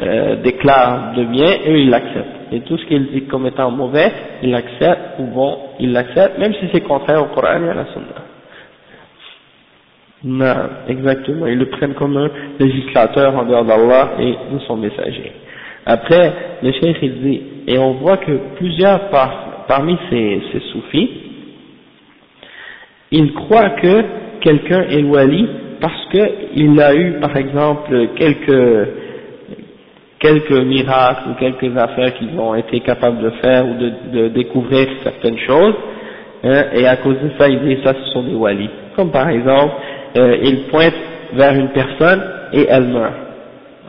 [0.01, 2.39] euh, déclare de bien, eux ils l'acceptent.
[2.51, 4.11] Et tout ce qu'ils disent comme étant mauvais,
[4.41, 7.85] ils l'acceptent ou bon, ils l'acceptent, même si c'est contraire au Coran et à la
[7.87, 8.05] Sunna.
[10.23, 15.31] Non, exactement, ils le prennent comme un législateur en dehors d'Allah et de son messager.
[15.85, 21.09] Après, le cheikh il dit, et on voit que plusieurs par, parmi ces, soufis,
[23.11, 24.03] ils croient que
[24.41, 25.47] quelqu'un est wali
[25.79, 28.87] parce qu'il a eu par exemple quelques
[30.19, 34.87] quelques miracles ou quelques affaires qu'ils ont été capables de faire ou de, de découvrir
[35.03, 35.75] certaines choses,
[36.43, 38.69] hein, et à cause de ça, ils disent ça, ce sont des walis.
[38.95, 39.75] Comme par exemple,
[40.17, 40.93] euh, ils pointent
[41.33, 42.21] vers une personne
[42.53, 43.13] et elle meurt.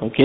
[0.03, 0.23] Ok?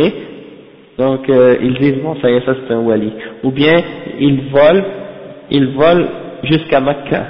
[0.98, 3.14] Donc euh, ils disent bon ça y est, ça c'est un wali.
[3.44, 3.76] Ou bien
[4.20, 4.84] ils volent,
[5.52, 6.08] ils volent
[6.44, 7.26] jusqu'à Mecca.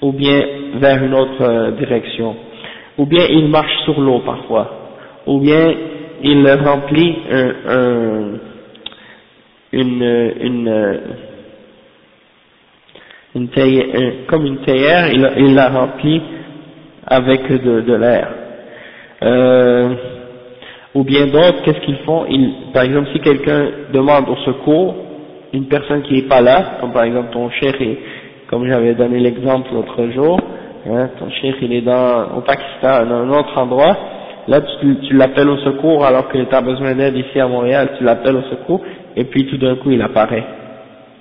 [0.00, 0.40] Ou bien
[0.74, 2.36] vers une autre euh, direction.
[2.98, 4.70] Ou bien ils marchent sur l'eau parfois.
[5.26, 5.74] Ou bien
[6.22, 8.38] il remplit un, un,
[13.34, 16.22] une, théière, comme une théière, il, il la remplit
[17.06, 18.28] avec de, l'air.
[19.22, 19.94] Euh,
[20.94, 22.26] ou bien d'autres, qu'est-ce qu'ils font?
[22.28, 24.94] Ils, Par exemple, si quelqu'un demande au secours,
[25.52, 27.74] une personne qui n'est pas là, comme par exemple ton cher,
[28.48, 30.40] comme j'avais donné l'exemple l'autre jour,
[30.88, 33.96] hein, ton cher il est dans, au Pakistan, dans un autre endroit,
[34.48, 38.04] là tu, l'appelles au secours alors que tu as besoin d'aide ici à Montréal, tu
[38.04, 38.80] l'appelles au secours,
[39.16, 40.44] et puis tout d'un coup il apparaît.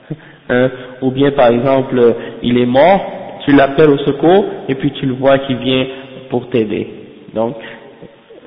[0.50, 0.70] Hein,
[1.02, 1.96] ou bien par exemple,
[2.44, 3.00] il est mort,
[3.46, 5.86] tu l'appelles au secours, et puis tu le vois qui vient
[6.30, 6.88] pour t'aider.
[7.34, 7.56] Donc,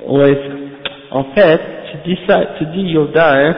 [0.09, 0.39] ouais,
[1.11, 3.55] en fait, tu dis ça, tu dis Yoda, hein,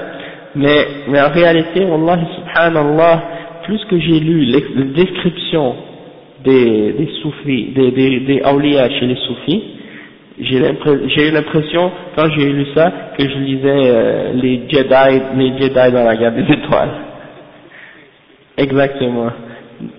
[0.57, 3.23] mais, mais en réalité, Wallah, subhanallah,
[3.64, 5.75] plus que j'ai lu les, descriptions
[6.45, 9.62] des, des soufis, des, des, des awliya chez les soufis,
[10.38, 15.92] j'ai eu l'impression, quand j'ai lu ça, que je lisais euh, les Jedi, les Jedi
[15.92, 16.90] dans la guerre des étoiles.
[18.57, 19.31] Exactement.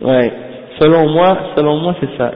[0.01, 0.31] Ouais.
[0.79, 2.33] Selon moi, selon moi c'est ça.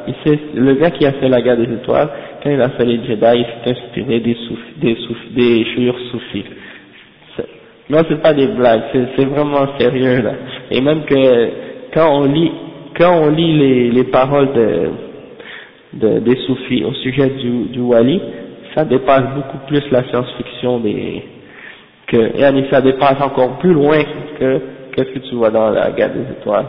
[0.56, 2.10] le gars qui a fait la guerre des étoiles,
[2.44, 5.66] quand il a fait les Jedi, il s'est inspiré des soufis, des soufis, des
[6.12, 6.46] soufis.
[7.92, 10.32] Non, c'est pas des blagues, c'est vraiment sérieux là.
[10.72, 11.50] Et même que
[11.94, 12.52] quand on lit,
[12.98, 14.90] quand on lit les, les paroles de,
[15.96, 18.22] de, des soufis au sujet du, du wali,
[18.74, 21.22] ça dépasse beaucoup plus la science-fiction des,
[22.08, 24.02] que, et ça dépasse encore plus loin
[24.40, 24.62] que,
[24.96, 26.68] qu'est-ce que tu vois dans la guerre des étoiles.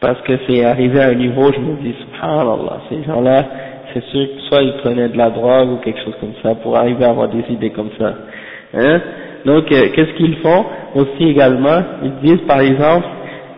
[0.00, 3.44] Parce que c'est arrivé à un niveau, je me dis, subhanallah, ces gens-là,
[3.92, 6.76] c'est sûr que soit ils prenaient de la drogue ou quelque chose comme ça pour
[6.76, 8.14] arriver à avoir des idées comme ça.
[8.74, 9.00] Hein
[9.44, 11.82] Donc, euh, qu'est-ce qu'ils font aussi également?
[12.02, 13.06] Ils disent, par exemple,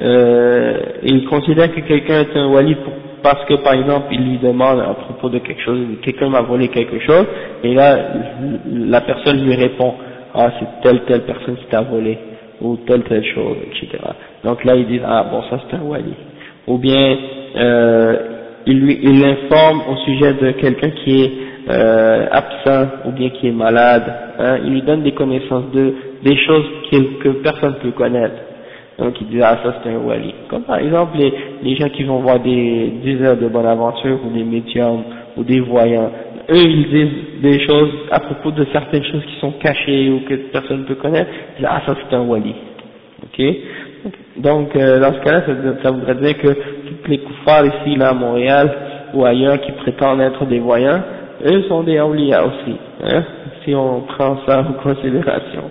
[0.03, 2.92] euh, ils considèrent que quelqu'un est un wali pour
[3.23, 6.68] parce que par exemple il lui demande à propos de quelque chose, quelqu'un m'a volé
[6.68, 7.27] quelque chose,
[7.62, 7.99] et là
[8.66, 9.95] la personne lui répond,
[10.35, 12.18] ah c'est telle telle personne qui t'a volé,
[12.61, 14.03] ou telle telle chose, etc.
[14.45, 16.14] Donc là il dit, ah bon ça c'est un wali.
[16.66, 17.16] Ou bien
[17.57, 18.16] euh,
[18.66, 21.33] il lui il l'informe au sujet de quelqu'un qui est
[21.72, 24.04] euh, absent ou bien qui est malade,
[24.38, 28.35] hein, il lui donne des connaissances de des choses que personne ne peut connaître.
[28.98, 30.35] Donc il dit ah ça c'est un wali.
[30.48, 31.32] Comme par exemple les,
[31.62, 35.02] les gens qui vont voir des, heures de bonne aventure ou des médiums
[35.37, 36.11] ou des voyants.
[36.50, 40.35] Eux ils disent des choses à propos de certaines choses qui sont cachées ou que
[40.52, 41.30] personne ne peut connaître.
[41.56, 42.54] Ils disent ah ça c'est un wali.
[43.24, 43.44] Ok?
[44.37, 48.11] Donc euh, dans ce cas-là ça, ça, voudrait dire que tous les koufars ici là
[48.11, 48.70] à Montréal
[49.14, 51.00] ou ailleurs qui prétendent être des voyants,
[51.45, 52.76] eux sont des awliya aussi.
[53.04, 53.23] Hein,
[53.63, 55.63] si on prend ça en considération.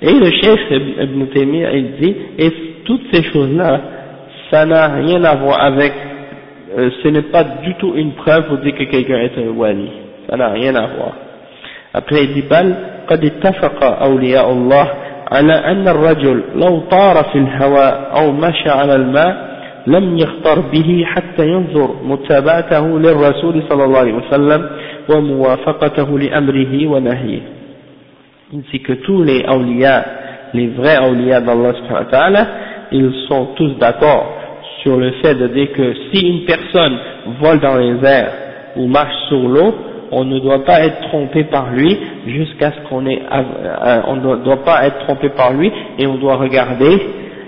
[0.00, 2.52] Et le chef Ibn Taymiyyah, il dit, et
[2.84, 3.80] toutes ces choses-là,
[4.50, 5.92] ça n'a rien à voir avec,
[6.78, 9.90] euh, ce n'est pas du tout une preuve pour dire que quelqu'un est un wali.
[10.28, 11.12] Ça n'a rien à voir.
[11.92, 12.74] Après, il dit, بل
[13.08, 14.88] قد اتفق أولياء الله
[15.32, 19.51] على أن الرجل لو طار في الهواء أو مشى على الماء
[19.86, 24.70] لم يخطر به حتى ينظر متابعته للرسول صلى الله عليه وسلم
[25.08, 27.40] وموافقته لأمره ونهيه
[28.54, 30.04] ainsi que tous les awliya,
[30.54, 32.46] les vrais awliya d'Allah
[32.92, 34.32] ils sont tous d'accord
[34.82, 36.96] sur le fait de dire que si une personne
[37.40, 38.32] vole dans les airs
[38.76, 39.74] ou marche sur l'eau,
[40.10, 44.36] on ne doit pas être trompé par lui jusqu'à ce qu'on ait, euh, on ne
[44.36, 46.98] doit pas être trompé par lui et on doit regarder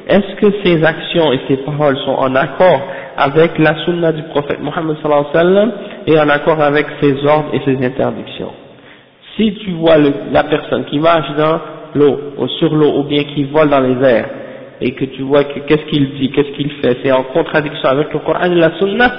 [0.09, 2.81] est-ce que ses actions et ses paroles sont en accord
[3.17, 5.73] avec la sunna du prophète Mohammed sallallahu alayhi wa sallam
[6.07, 8.53] et en accord avec ses ordres et ses interdictions.
[9.37, 9.97] Si tu vois
[10.33, 11.61] la personne qui marche dans
[11.95, 14.29] l'eau, ou sur l'eau, ou bien qui vole dans les airs,
[14.81, 18.13] et que tu vois que qu'est-ce qu'il dit, qu'est-ce qu'il fait, c'est en contradiction avec
[18.13, 19.13] le Coran et la Sunna,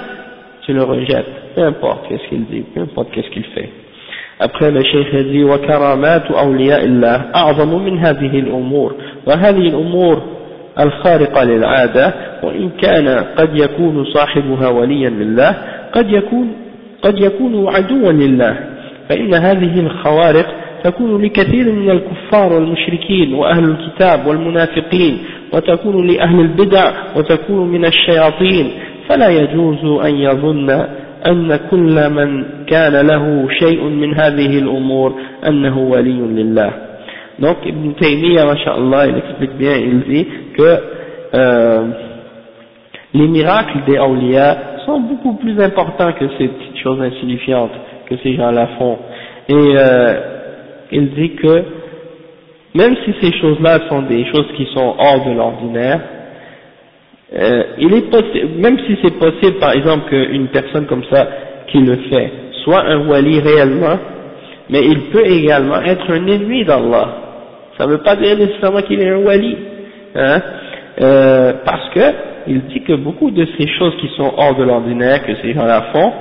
[0.66, 3.70] tu le rejettes, peu importe qu'est-ce qu'il dit, peu importe qu'est-ce qu'il fait.
[4.40, 8.96] Après le cheikh a dit وكرامات أولياء الله أعظم من هذه الأمور
[9.28, 10.22] وهذه الأمور
[10.81, 15.55] الخارقة للعادة وإن كان قد يكون صاحبها وليا لله
[15.93, 16.53] قد يكون
[17.03, 18.57] قد يكون عدوا لله.
[19.09, 20.47] فإن هذه الخوارق
[20.85, 25.19] تكون لكثير من الكفار والمشركين وأهل الكتاب والمنافقين
[25.53, 28.71] وتكون لأهل البدع وتكون من الشياطين.
[29.09, 30.71] فلا يجوز أن يظن
[31.27, 35.15] أن كل من كان له شيء من هذه الأمور
[35.49, 36.71] أنه ولي لله.
[37.39, 38.47] Donc Ibn Taymiyyah,
[39.09, 40.79] il explique bien, il dit que
[41.35, 41.87] euh,
[43.15, 47.73] les miracles des awliya sont beaucoup plus importants que ces petites choses insignifiantes
[48.09, 48.99] que ces gens-là font.
[49.49, 50.15] Et euh,
[50.93, 51.65] il dit que
[52.75, 56.01] même si ces choses-là sont des choses qui sont hors de l'ordinaire,
[57.35, 61.27] euh, il est même si c'est possible par exemple qu'une personne comme ça
[61.69, 62.31] qui le fait
[62.63, 63.99] soit un wali réellement,
[64.71, 67.09] mais il peut également être un ennemi d'Allah.
[67.79, 69.57] Ça ne veut pas dire nécessairement qu'il est un wali,
[70.17, 70.41] hein,
[71.01, 72.15] euh, parce que
[72.49, 75.87] il dit que beaucoup de ces choses qui sont hors de l'ordinaire que ces gens-là
[75.93, 76.13] font,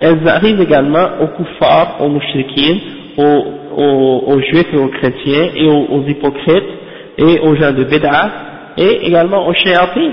[0.00, 2.78] elles arrivent également aux kuffars, aux mouchriquins,
[3.16, 3.44] aux,
[3.76, 6.70] aux, aux, juifs et aux chrétiens, et aux, hypocrites,
[7.18, 8.30] et aux gens de Beda,
[8.76, 10.12] et également aux shayatins.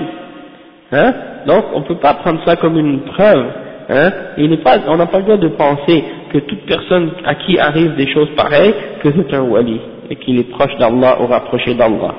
[0.92, 1.14] Hein
[1.46, 3.46] Donc on ne peut pas prendre ça comme une preuve.
[3.88, 8.08] Hein on n'a pas le droit de penser que toute personne à qui arrivent des
[8.08, 12.14] choses pareilles, que c'est un wali, et qu'il est proche d'Allah ou rapproché d'Allah.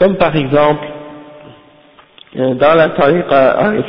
[0.00, 0.86] Comme par exemple,
[2.38, 3.84] euh, dans la tariqa al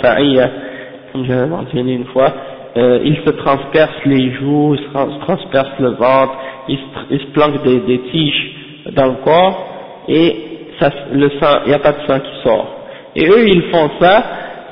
[1.13, 2.33] comme j'avais mentionné une fois,
[2.75, 6.33] euh, il se transperce les joues, il se, transperce le ventre,
[6.67, 8.51] il se, il des, tiges
[8.93, 9.67] dans le corps
[10.09, 10.35] et
[10.81, 12.75] ça, le sang, il n'y a pas de sang qui sort.
[13.15, 14.23] Et eux, ils font ça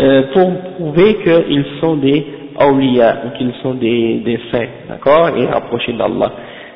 [0.02, 2.26] euh, pour prouver qu'ils sont des
[2.60, 6.34] awliya, qu'ils sont des, des saints, d'accord, et rapprochés d'Allah.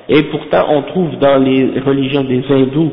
[0.08, 2.92] Et pourtant, on trouve dans les religions des hindous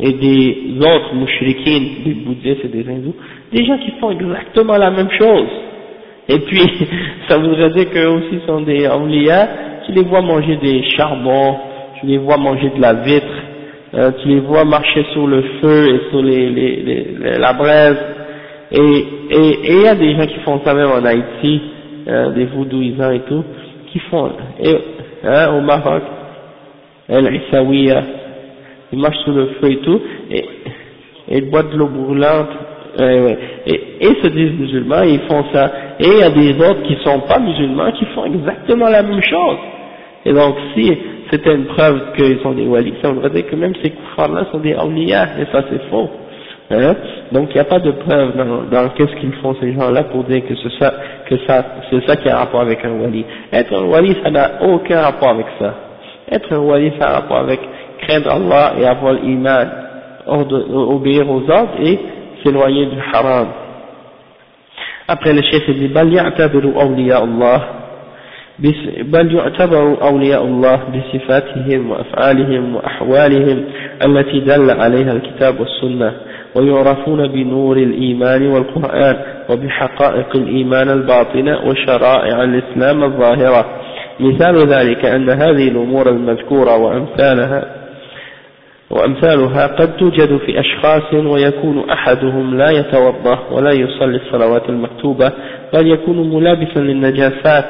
[0.00, 3.14] et des autres mouchriquines, des bouddhistes et des hindous,
[3.52, 5.48] des gens qui font exactement la même chose.
[6.28, 6.62] Et puis,
[7.28, 9.48] ça voudrait dire qu'eux aussi sont des awliya,
[9.86, 11.56] tu les vois manger des charbons,
[12.00, 13.26] tu les vois manger de la vitre,
[13.94, 16.22] euh, tu les vois marcher sur le feu et sur
[17.40, 17.98] la braise,
[18.72, 21.60] et il y a des gens qui font ça même en Haïti,
[22.08, 23.44] euh, des voudouisants et tout,
[23.92, 24.76] qui font, et,
[25.24, 26.02] hein, au Maroc,
[27.08, 28.02] El-Issawiya,
[28.94, 30.44] ils marchent sur le feu et tout, et,
[31.28, 32.48] et ils boivent de l'eau brûlante,
[33.00, 35.70] et, et se disent musulmans, ils font ça.
[35.98, 39.02] Et il y a des autres qui ne sont pas musulmans qui font exactement la
[39.02, 39.58] même chose.
[40.24, 40.96] Et donc si
[41.30, 44.58] c'était une preuve qu'ils sont des walis, ça voudrait dire que même ces koufars-là sont
[44.58, 46.08] des awliya, et ça c'est faux.
[46.70, 46.94] Hein?
[47.32, 48.36] Donc il n'y a pas de preuve
[48.70, 50.94] dans, qu'est-ce qu'ils font ces gens-là pour dire que c'est ça,
[51.28, 53.24] que ça, c'est ça qui a rapport avec un wali.
[53.52, 55.74] Être un wali, ça n'a aucun rapport avec ça.
[56.30, 57.60] Être un wali, ça a rapport avec
[58.02, 59.66] craindre Allah et avoir l'iman,
[60.26, 61.98] obéir aux ordres et
[62.42, 63.48] s'éloigner du haram.
[65.06, 67.62] Après le chef dit بل يعتبر أولياء الله
[69.04, 73.64] بل يعتبر أولياء الله بصفاتهم وأفعالهم وأحوالهم
[74.04, 76.12] التي دل عليها الكتاب والسنة
[76.54, 79.16] ويعرفون بنور الإيمان والقرآن
[79.50, 83.66] وبحقائق الإيمان الباطنة وشرائع الإسلام الظاهرة
[84.20, 87.83] مثال ذلك أن هذه الأمور المذكورة وأمثالها
[88.94, 95.32] وأمثالها قد توجد في أشخاص ويكون أحدهم لا يتوضأ ولا يصلي الصلوات المكتوبة
[95.72, 97.64] بل يكون ملابسا للنجاسات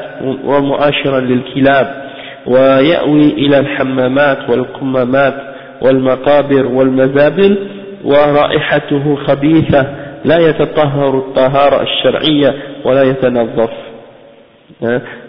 [0.44, 2.04] ومؤاشرا للكلاب
[2.46, 5.34] ويأوي إلى الحمامات والقمامات
[5.82, 7.58] والمقابر والمزابل
[8.04, 9.86] ورائحته خبيثة
[10.24, 12.54] لا يتطهر الطهارة الشرعية
[12.84, 13.70] ولا يتنظف.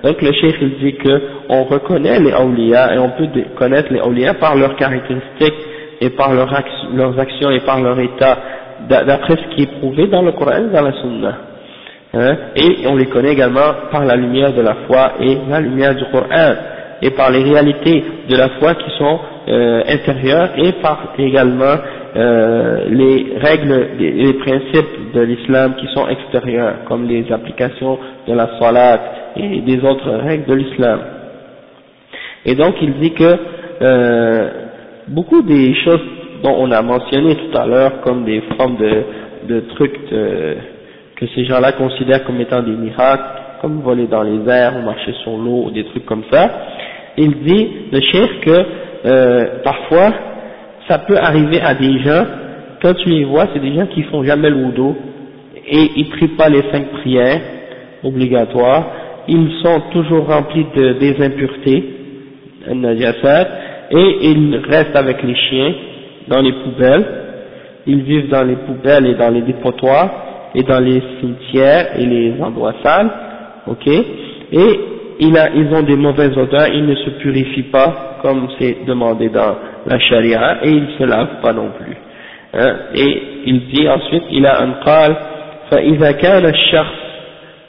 [0.03, 3.99] Donc le cheikh il dit que on reconnaît les awliya et on peut connaître les
[3.99, 5.53] awliya par leurs caractéristiques.
[6.01, 8.37] Et par leurs actions et par leur état
[8.89, 11.37] d'après ce qui est prouvé dans le Coran dans la Sunna.
[12.13, 15.95] Hein, et on les connaît également par la lumière de la foi et la lumière
[15.95, 16.53] du Coran
[17.01, 21.75] et par les réalités de la foi qui sont euh, intérieures et par également
[22.15, 28.33] euh, les règles, les, les principes de l'islam qui sont extérieurs, comme les applications de
[28.33, 28.99] la salat
[29.35, 30.99] et des autres règles de l'islam.
[32.45, 33.37] Et donc il dit que
[33.81, 34.49] euh,
[35.07, 36.01] beaucoup des choses
[36.43, 40.57] dont on a mentionné tout à l'heure, comme des formes de, trucs de,
[41.15, 43.23] que ces gens-là considèrent comme étant des miracles,
[43.61, 46.49] comme voler dans les airs ou marcher sur l'eau, ou des trucs comme ça,
[47.17, 48.65] il dit, le chef, que
[49.05, 50.13] euh, parfois,
[50.87, 52.25] ça peut arriver à des gens,
[52.81, 54.95] quand tu les vois, c'est des gens qui font jamais le wudu,
[55.67, 57.41] et ils prient pas les cinq prières
[58.03, 58.85] obligatoires,
[59.27, 61.83] ils sont toujours remplis de, des impuretés,
[63.90, 65.72] et ils restent avec les chiens
[66.28, 67.04] dans les poubelles,
[67.86, 70.10] ils vivent dans les poubelles et dans les dépotoirs,
[70.54, 73.10] et dans les cimetières et les endroits sales,
[73.66, 74.80] ok, et
[75.20, 79.28] il a, ils ont des mauvaises odeurs, ils ne se purifient pas comme c'est demandé
[79.28, 79.54] dans
[79.86, 81.96] la charia et ils ne se lavent pas non plus.
[82.52, 85.16] Hein, et il dit ensuite, il a un qal,
[85.70, 86.94] فإذا كان الشخص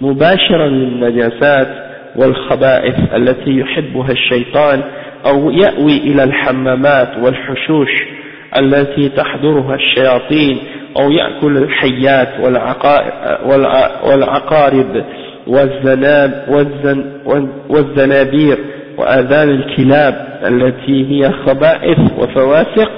[0.02, 1.68] مباشرا للنجاسات
[2.16, 4.84] والخبائث التي يحبها الشيطان
[5.27, 7.91] أو يأوي إلى الحمامات والحشوش
[8.59, 10.59] التي تحضرها الشياطين
[11.01, 12.29] أو يأكل الحيات
[14.05, 15.05] والعقارب
[17.69, 18.59] والزنابير
[18.99, 22.91] وآذان الكلاب التي هي خبائث وفواسق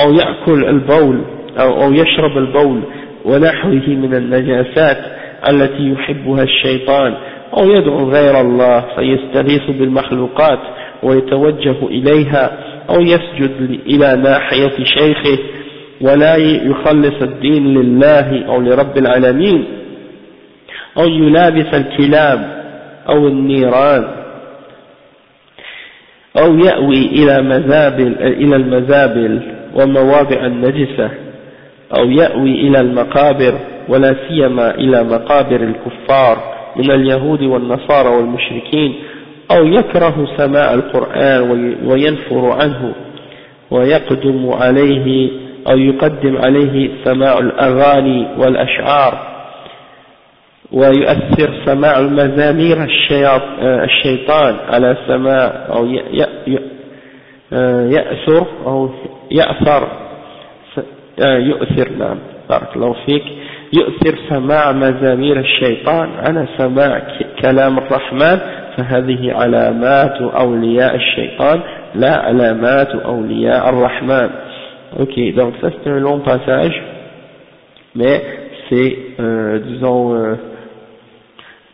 [0.00, 1.20] أو يأكل البول
[1.60, 2.80] أو, أو يشرب البول
[3.24, 4.98] ونحوه من النجاسات
[5.48, 7.14] التي يحبها الشيطان
[7.58, 10.58] أو يدعو غير الله فيستغيث بالمخلوقات
[11.04, 12.58] ويتوجه إليها
[12.90, 15.38] أو يسجد إلى ناحية شيخه
[16.00, 19.64] ولا يخلص الدين لله أو لرب العالمين
[20.98, 22.64] أو يلابس الكلاب
[23.08, 24.04] أو النيران
[26.38, 29.40] أو يأوي إلى مزابل إلى المزابل
[29.74, 31.10] ومواضع النجسة
[31.98, 33.54] أو يأوي إلى المقابر
[33.88, 38.94] ولا سيما إلى مقابر الكفار من اليهود والنصارى والمشركين
[39.50, 41.40] أو يكره سماع القرآن
[41.84, 42.92] وينفر عنه
[43.70, 45.30] ويقدم عليه
[45.70, 49.34] أو يقدم عليه سماع الأغاني والأشعار
[50.72, 52.84] ويؤثر سماع المزامير
[53.84, 55.86] الشيطان على سماع أو
[57.90, 58.90] يأثر أو
[59.30, 59.88] يأثر
[61.18, 62.18] يؤثر نعم
[62.50, 63.24] بارك الله فيك
[63.72, 67.02] يؤثر سماع مزامير الشيطان على سماع
[67.42, 68.38] كلام الرحمن
[68.77, 71.61] فهذه علامات أولياء الشيطان
[71.95, 74.29] لا علامات أولياء الرحمن
[74.97, 76.81] Ok, donc ça c'est un long passage,
[77.95, 78.23] mais
[78.69, 80.35] c'est, euh, disons, euh,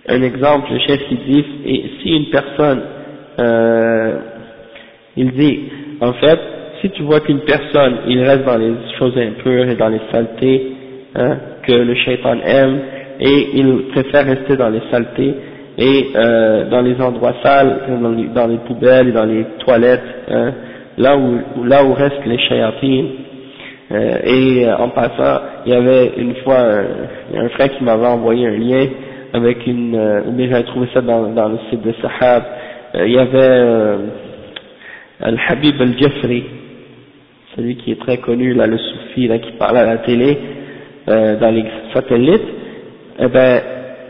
[0.09, 2.81] un exemple, le chef qui dit, et si une personne,
[3.39, 4.17] euh,
[5.15, 5.59] il dit,
[6.01, 6.39] en fait,
[6.81, 10.71] si tu vois qu'une personne, il reste dans les choses impures et dans les saletés,
[11.15, 12.79] hein, que le shaitan aime,
[13.21, 15.35] et il préfère rester dans les saletés,
[15.80, 17.80] et euh, dans les endroits sales,
[18.34, 20.52] dans les, poubelles dans les toilettes, hein,
[20.98, 23.08] là où, là où restent les shayatines.
[23.92, 28.06] Euh, et euh, en passant, il y avait une fois un, un frère qui m'avait
[28.06, 28.86] envoyé un lien
[29.32, 32.42] avec une, euh, ou bien j'avais trouvé ça dans, dans le site de Sahab,
[32.94, 33.96] euh, il y avait euh,
[35.20, 36.44] Al-Habib Al-Jafri,
[37.56, 40.38] celui qui est très connu, là, le soufi, là, qui parle à la télé,
[41.06, 42.46] dans les satellites,
[43.18, 43.60] eh ben,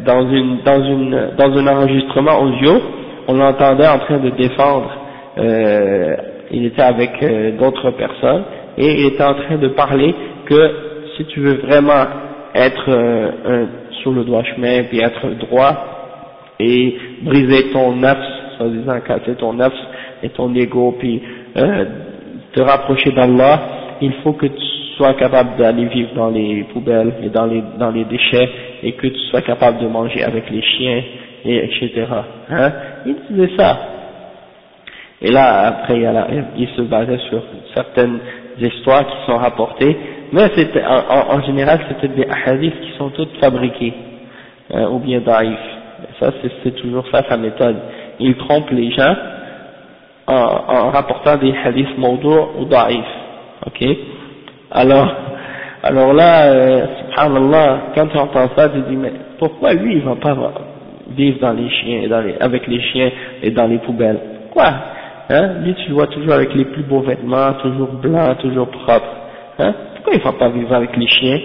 [0.04, 2.80] dans une, dans une, dans un enregistrement audio,
[3.28, 4.90] on l'entendait en train de défendre
[5.38, 6.16] euh,
[6.50, 8.42] il était avec euh, d'autres personnes
[8.76, 10.14] et il était en train de parler
[10.46, 10.70] que
[11.16, 12.04] si tu veux vraiment
[12.54, 13.66] être euh,
[14.02, 15.72] sur le droit chemin puis être droit
[16.58, 18.18] et briser ton nafs,
[18.56, 19.72] soi-disant casser ton nafs
[20.22, 21.22] et ton ego, puis
[21.56, 21.84] euh,
[22.52, 23.60] te rapprocher d'Allah,
[24.02, 24.69] il faut que tu
[25.00, 28.50] sois capable d'aller vivre dans les poubelles et dans les, dans les déchets,
[28.82, 31.02] et que tu sois capable de manger avec les chiens,
[31.44, 32.06] et etc.
[32.50, 32.72] Hein?
[33.06, 33.78] Il disait ça.
[35.22, 36.02] Et là, après,
[36.56, 37.42] il, se basait sur
[37.74, 38.18] certaines
[38.60, 39.96] histoires qui sont rapportées,
[40.32, 43.94] mais c'était, en, général, c'était des hadiths qui sont toutes fabriqués,
[44.72, 45.58] hein, ou bien daïf.
[46.18, 46.30] Ça,
[46.62, 47.76] c'est toujours ça sa méthode.
[48.18, 49.14] Il trompe les gens
[50.26, 53.04] en, rapportant des hadiths maudou ou daïf.
[53.66, 53.84] Ok?
[54.70, 55.12] Alors,
[55.82, 60.14] alors là, euh, subhanallah, quand tu entends ça, tu dis, mais pourquoi lui, il va
[60.16, 60.36] pas
[61.16, 62.02] vivre dans les chiens,
[62.40, 63.10] avec les chiens
[63.42, 64.20] et dans les poubelles?
[64.52, 64.72] Quoi?
[65.30, 65.62] Hein?
[65.64, 69.08] Lui, tu le vois toujours avec les plus beaux vêtements, toujours blanc, toujours propre.
[69.58, 69.74] Hein?
[69.94, 71.38] Pourquoi il ne va pas vivre avec les chiens?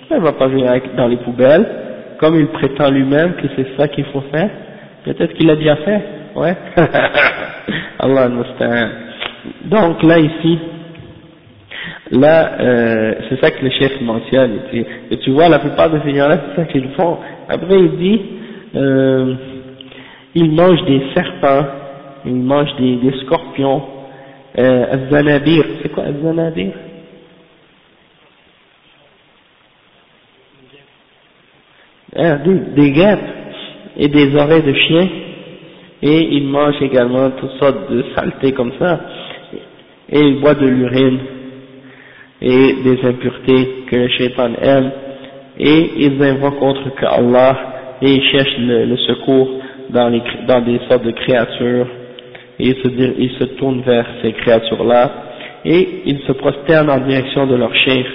[0.00, 1.66] Pourquoi il ne va pas vivre dans les poubelles?
[2.18, 4.50] Comme il prétend lui-même que c'est ça qu'il faut faire?
[5.04, 6.02] Peut-être qu'il a déjà fait,
[6.36, 6.56] ouais.
[8.00, 8.28] Allah
[9.64, 10.58] Donc là, ici,
[12.10, 14.60] là, euh, c'est ça que le chef mentionne.
[15.10, 17.18] Et tu vois, la plupart de ces gens-là, c'est ça qu'ils font.
[17.48, 18.20] Après, il dit,
[18.76, 19.34] euh,
[20.34, 21.64] ils mangent des serpents
[22.24, 23.82] il mange des, scorpions,
[24.58, 26.72] euh, zanabir, c'est quoi zanabir
[32.16, 33.18] ah, des, des guêpes
[33.96, 35.08] et des oreilles de chien,
[36.02, 39.00] et il mange également toutes sortes de saletés comme ça,
[40.10, 41.18] et il boit de l'urine
[42.40, 44.90] et des impuretés que le shaitan aime,
[45.58, 47.56] et ils invoquent contre que Allah,
[48.00, 49.48] et ils cherchent le, secours
[49.90, 51.86] dans, des sortes de créatures.
[52.60, 55.10] Et ils se, tournent vers ces créatures-là
[55.64, 58.06] et ils se prosternent en direction de leur chef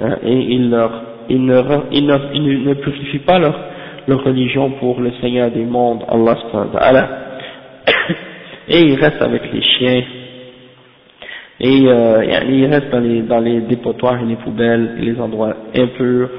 [0.00, 7.08] hein, et ils, ne, purifient pas leur, religion pour le Seigneur des mondes, Allah
[8.68, 10.02] et ils restent avec les chiens
[11.60, 16.30] et euh, ils restent dans les, dans les dépotoirs et les poubelles les endroits impurs.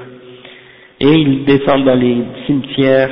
[0.98, 3.10] Et ils descendent dans les cimetières.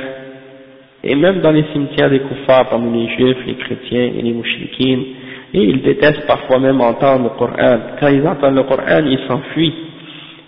[1.03, 5.03] Et même dans les cimetières des koufars parmi les juifs, les chrétiens et les mouchikines,
[5.53, 7.79] et ils détestent parfois même entendre le Coran.
[7.99, 9.73] Quand ils entendent le Coran, ils s'enfuient,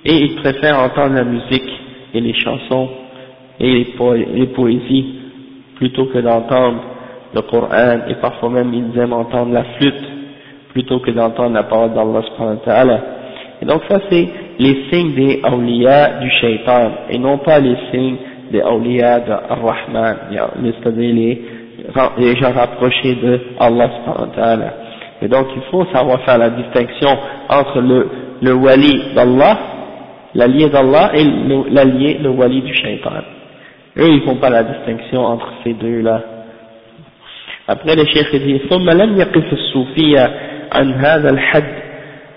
[0.04, 1.72] et ils préfèrent entendre la musique
[2.14, 2.90] et les chansons
[3.60, 3.88] et
[4.34, 5.16] les, poésies
[5.76, 6.82] plutôt que d'entendre
[7.34, 10.11] le Coran, et parfois même ils aiment entendre la flûte
[10.73, 13.01] plutôt que d'entendre la parole d'Allah subhanahu wa ta'ala.
[13.63, 18.17] Et donc ça c'est les signes des awliya du shaitan, et non pas les signes
[18.51, 21.43] des awliya de Ar-Rahman, c'est-à-dire les,
[22.19, 24.71] les gens rapprochés de Allah subhanahu
[25.23, 27.09] Et donc il faut savoir faire la distinction
[27.49, 28.09] entre le,
[28.43, 29.59] le wali d'Allah,
[30.35, 31.25] l'allié d'Allah et
[31.71, 33.11] l'allié, le wali du shaitan.
[33.99, 36.21] Eux ils font pas la distinction entre ces deux-là.
[37.69, 41.74] Après le cheikh dit ثم لم يقف الصوفية عن هذا الحد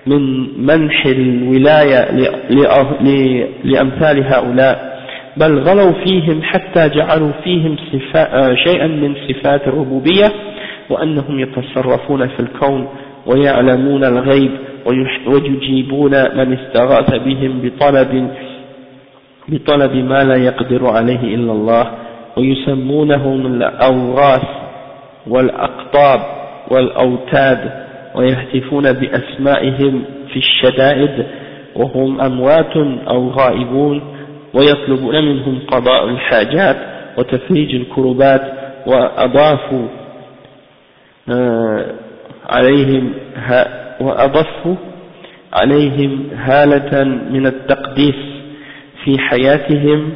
[0.06, 2.10] من منح الولاية
[3.64, 4.94] لأمثال هؤلاء
[5.36, 7.76] بل غلوا فيهم حتى جعلوا فيهم
[8.16, 10.26] آه، شيئا من صفات الربوبية
[10.90, 12.88] وأنهم يتصرفون في الكون
[13.26, 14.50] ويعلمون الغيب
[15.26, 18.30] ويجيبون من استغاث بهم بطلب
[19.48, 21.90] بطلب ما لا يقدر عليه إلا الله
[22.36, 24.44] ويسمونهم الأوراث
[25.26, 26.20] والأقطاب
[26.70, 27.83] والأوتاد
[28.14, 31.26] ويهتفون بأسمائهم في الشدائد
[31.76, 32.76] وهم أموات
[33.08, 34.02] أو غائبون
[34.54, 36.76] ويطلبون منهم قضاء الحاجات
[37.18, 38.42] وتفريج الكربات
[38.86, 39.86] وأضافوا
[41.30, 41.84] آه،
[42.50, 43.12] عليهم
[44.00, 44.74] وأضفوا
[45.52, 48.14] عليهم هالة من التقديس
[49.04, 50.10] في حياتهم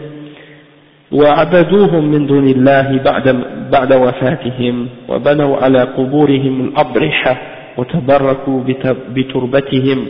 [1.12, 7.57] وعبدوهم من دون الله بعد, بعد وفاتهم وبنوا على قبورهم الأضرحة.
[7.78, 8.62] وتبركوا
[9.14, 10.06] بتربتهم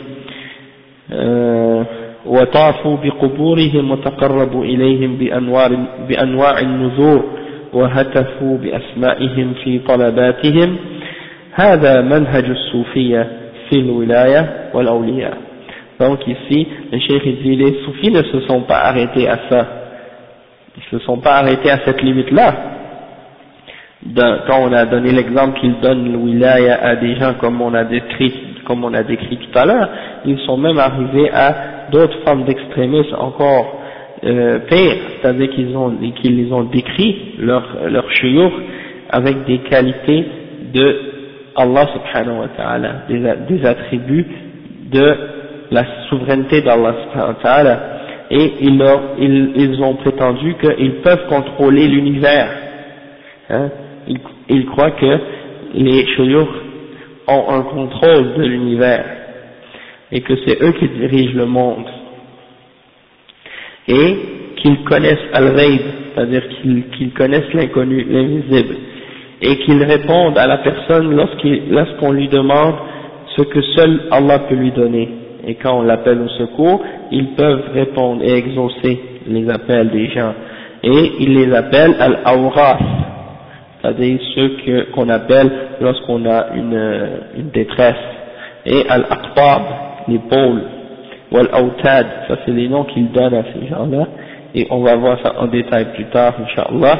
[1.11, 1.85] آه
[2.25, 5.67] وطافوا بقبورهم وتقربوا إليهم بأنواع,
[6.09, 7.23] بأنواع النذور
[7.73, 10.75] وهتفوا بأسمائهم في طلباتهم
[11.53, 13.27] هذا منهج الصوفية
[13.69, 15.37] في الولاية والأولياء
[15.99, 19.67] Donc ici, le cheikh dit, les soufis ne se sont pas arrêtés à ça.
[20.77, 22.78] Ils ne se sont pas arrêtés à cette limite-là.
[24.47, 28.33] Quand on a donné l'exemple qu'ils donnent wilaya à des gens comme on a décrit,
[28.65, 29.89] comme on a décrit tout à l'heure,
[30.25, 33.77] ils sont même arrivés à d'autres formes d'extrémisme encore
[34.23, 38.05] euh, pires, c'est-à-dire qu'ils ont, qu'ils ont décrit leur, leur
[39.09, 40.25] avec des qualités
[40.73, 40.99] de
[41.57, 43.19] Allah subhanahu wa ta'ala, des,
[43.49, 44.27] des, attributs
[44.91, 45.15] de
[45.71, 47.79] la souveraineté d'Allah subhanahu wa ta'ala,
[48.31, 52.49] et ils, leur, ils, ils ont prétendu qu'ils peuvent contrôler l'univers,
[53.49, 53.69] Hein.
[54.49, 55.19] Ils, croient que
[55.75, 56.49] les shuyukh
[57.27, 59.05] ont un contrôle de l'univers
[60.11, 61.85] et que c'est eux qui dirigent le monde
[63.87, 64.15] et
[64.57, 65.81] qu'ils connaissent al cest
[66.15, 66.43] c'est-à-dire
[66.97, 68.75] qu'ils connaissent l'inconnu, l'invisible
[69.41, 71.15] et qu'ils répondent à la personne
[71.69, 72.75] lorsqu'on lui demande
[73.37, 75.09] ce que seul Allah peut lui donner.
[75.47, 80.33] Et quand on l'appelle au secours, ils peuvent répondre et exaucer les appels des gens.
[80.83, 82.77] Et ils les appellent al-awras,
[83.81, 85.51] c'est-à-dire ceux qu'on appelle
[85.81, 87.95] lorsqu'on a une, une détresse.
[88.65, 89.61] Et al-aqtab,
[90.07, 90.61] les pôles,
[91.31, 94.07] ou al-autad, ça c'est les noms qu'ils donnent à ces gens-là.
[94.53, 96.99] Et on va voir ça en détail plus tard, Inch'Allah.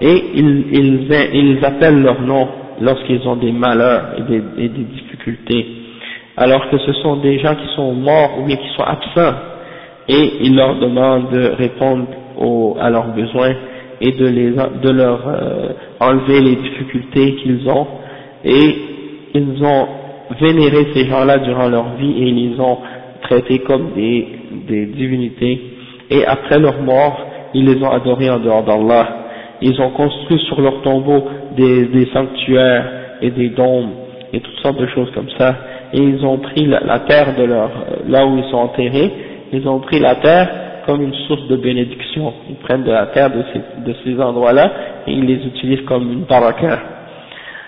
[0.00, 2.48] Et ils, ils, ils appellent leur nom
[2.80, 5.66] lorsqu'ils ont des malheurs et des, et des, difficultés,
[6.36, 9.36] alors que ce sont des gens qui sont morts ou bien qui sont absents,
[10.08, 12.06] et ils leur demandent de répondre
[12.80, 13.54] à leurs besoins
[14.00, 15.68] et de, leur euh,
[16.00, 17.86] enlever les difficultés qu'ils ont,
[18.44, 18.76] et
[19.34, 19.86] ils ont
[20.40, 22.78] vénéré ces gens-là durant leur vie et ils les ont
[23.22, 24.26] traités comme des,
[24.86, 25.60] divinités,
[26.10, 29.08] et après leur mort, ils les ont adorés en dehors d'Allah.
[29.62, 31.24] Ils ont construit sur leurs tombeaux
[31.56, 32.84] des, sanctuaires
[33.22, 33.90] et des dômes
[34.32, 35.56] et toutes sortes de choses comme ça.
[35.94, 37.70] Et ils ont pris la, terre de leur,
[38.06, 39.12] là où ils sont enterrés,
[39.52, 42.32] ils ont pris la terre comme une source de bénédiction.
[42.48, 44.72] Ils prennent de la terre de ces, endroits-là
[45.06, 46.78] et ils les utilisent comme une baraka.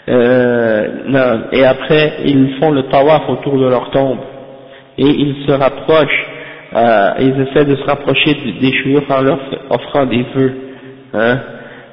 [0.09, 4.19] Euh, et après, ils font le tawaf autour de leur tombe
[4.99, 6.27] et ils se rapprochent,
[6.75, 9.39] euh, ils essaient de se rapprocher des chouïrs en leur
[9.71, 10.53] offrant des vœux.
[11.15, 11.39] Hein,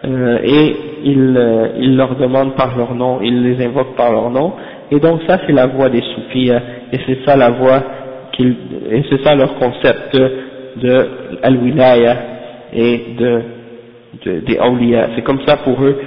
[0.06, 0.76] euh, et
[1.08, 4.54] euh, il, leur demande par leur nom, il les invoque par leur nom,
[4.92, 6.62] et donc ça c'est la voie des hein.
[6.92, 7.82] et c'est ça la voie
[8.34, 8.56] qu'ils,
[8.92, 10.18] et c'est ça leur concept
[10.76, 11.08] de
[11.44, 12.18] al-wilaya
[12.74, 13.42] et de,
[14.26, 16.00] de des awliya, c'est comme ça pour eux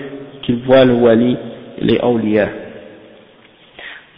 [0.43, 1.37] qu'ils voient le wali,
[1.81, 2.49] les awliya.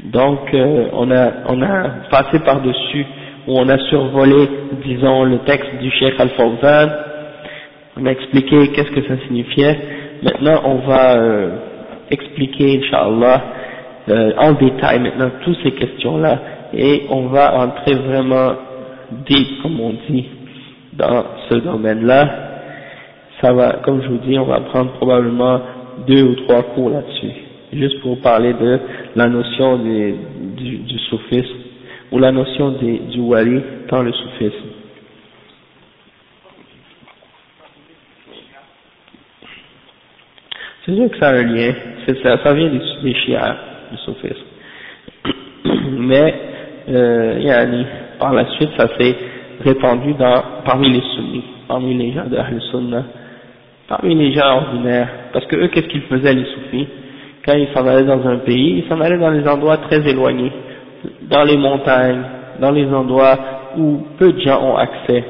[0.05, 3.07] Donc euh, on a on a passé par dessus
[3.47, 4.49] ou on a survolé
[4.85, 6.89] disons le texte du Cheikh Al-Fawzan
[7.97, 9.79] on a expliqué qu'est-ce que ça signifiait.
[10.23, 11.51] Maintenant, on va euh,
[12.11, 13.43] expliquer, Inch'Allah,
[14.09, 16.39] euh, en détail maintenant toutes ces questions-là
[16.73, 18.53] et on va entrer vraiment
[19.29, 20.27] deep, comme on dit,
[21.01, 22.29] dans ce domaine-là.
[23.41, 25.61] Ça va, comme je vous dis, on va prendre probablement
[26.07, 27.33] deux ou trois cours là-dessus,
[27.73, 28.79] juste pour parler de
[29.17, 30.15] la notion du,
[30.57, 31.57] du soufisme
[32.13, 34.67] ou la notion du wali dans le soufisme.
[40.85, 41.73] C'est sûr que ça a un lien,
[42.23, 43.39] ça, ça vient des, des chiites,
[43.93, 44.45] du soufisme.
[45.99, 46.35] Mais,
[46.89, 47.85] euh,
[48.19, 49.17] par la suite, ça s'est
[49.61, 53.05] répandu dans, parmi les sunnis, parmi les gens de Sunnah,
[53.89, 55.09] parmi les gens ordinaires.
[55.33, 56.89] Parce que eux, qu'est-ce qu'ils faisaient les soufis?
[57.45, 60.53] Quand ils s'en allaient dans un pays, ils s'en allaient dans des endroits très éloignés,
[61.31, 62.23] dans les montagnes,
[62.61, 63.39] dans les endroits
[63.77, 65.25] où peu de gens ont accès.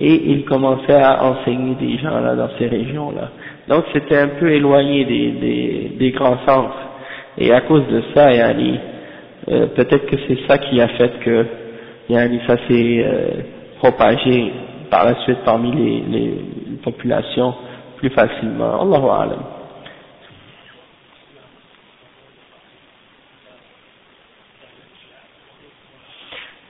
[0.00, 3.30] Et ils commençaient à enseigner des gens là dans ces régions-là.
[3.68, 6.78] Donc c'était un peu éloigné des, des, des, grands centres.
[7.36, 8.78] Et à cause de ça, yani,
[9.50, 11.46] euh, peut-être que c'est ça qui a fait que
[12.08, 13.42] yani, ça s'est euh,
[13.78, 14.52] propagé
[14.90, 16.34] par la suite parmi les,
[16.82, 17.54] populations
[17.96, 18.80] plus facilement.
[18.80, 19.42] Allahu alam.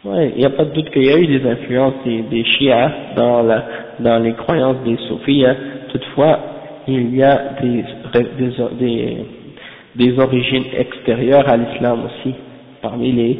[0.04, 2.44] Oui, il n'y a pas de doute qu'il y a eu des influences des, des
[2.44, 5.44] chiites dans, les croyances des soufis.
[5.92, 6.38] Toutefois,
[6.88, 7.54] il y a
[9.94, 12.34] des, origines extérieures à l'islam aussi,
[12.80, 13.38] parmi les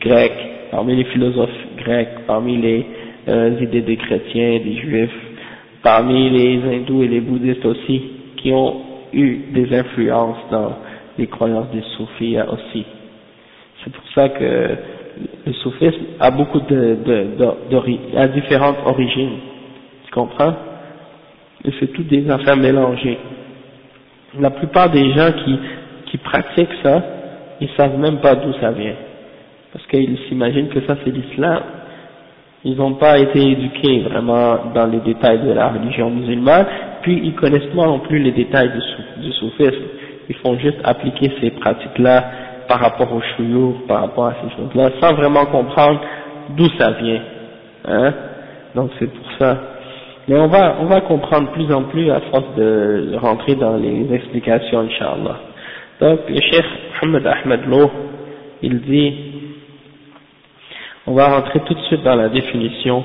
[0.00, 1.48] Grecs, parmi les philosophes
[1.78, 2.86] grecs, parmi les
[3.28, 5.16] euh, idées des chrétiens, des juifs,
[5.82, 8.02] parmi les hindous et les bouddhistes aussi,
[8.36, 8.80] qui ont
[9.12, 10.72] eu des influences dans
[11.18, 12.84] les croyances des soufis aussi.
[13.84, 14.76] C'est pour ça que
[15.46, 17.26] le soufisme a beaucoup de, de,
[17.70, 19.38] de, a différentes origines.
[20.06, 20.54] Tu comprends?
[21.64, 23.18] Et c'est tout des affaires mélangées.
[24.38, 25.58] La plupart des gens qui,
[26.06, 27.02] qui pratiquent ça,
[27.60, 28.94] ils savent même pas d'où ça vient.
[29.72, 31.62] Parce qu'ils s'imaginent que ça c'est l'islam.
[32.64, 36.66] Ils n'ont pas été éduqués vraiment dans les détails de la religion musulmane,
[37.02, 39.84] puis ils connaissent pas non plus les détails du, du soufisme.
[40.28, 42.24] Ils font juste appliquer ces pratiques-là
[42.68, 46.00] par rapport au chouyour, par rapport à ces choses-là, sans vraiment comprendre
[46.56, 47.22] d'où ça vient.
[47.88, 48.12] Hein
[48.74, 49.58] Donc c'est pour ça.
[50.28, 54.06] Mais on va, on va comprendre plus en plus à force de rentrer dans les
[54.14, 55.40] explications, Inch'Allah.
[56.00, 56.64] Donc, le Cheikh
[57.02, 57.90] Mohamed Ahmed Loh,
[58.62, 59.14] il dit,
[61.09, 63.03] on va rentrer tout de suite dans la définition.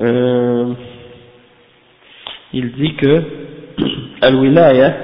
[0.00, 0.72] Euh,
[2.52, 3.22] il dit que
[4.22, 4.94] al-wilaya,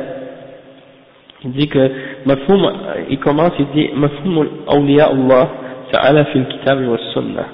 [1.45, 1.91] il dit que
[2.27, 2.73] mafhum,
[3.09, 5.49] il commence, il dit mafhum awliya Allah
[5.93, 7.47] ta'ala fil kitab wa sunnah.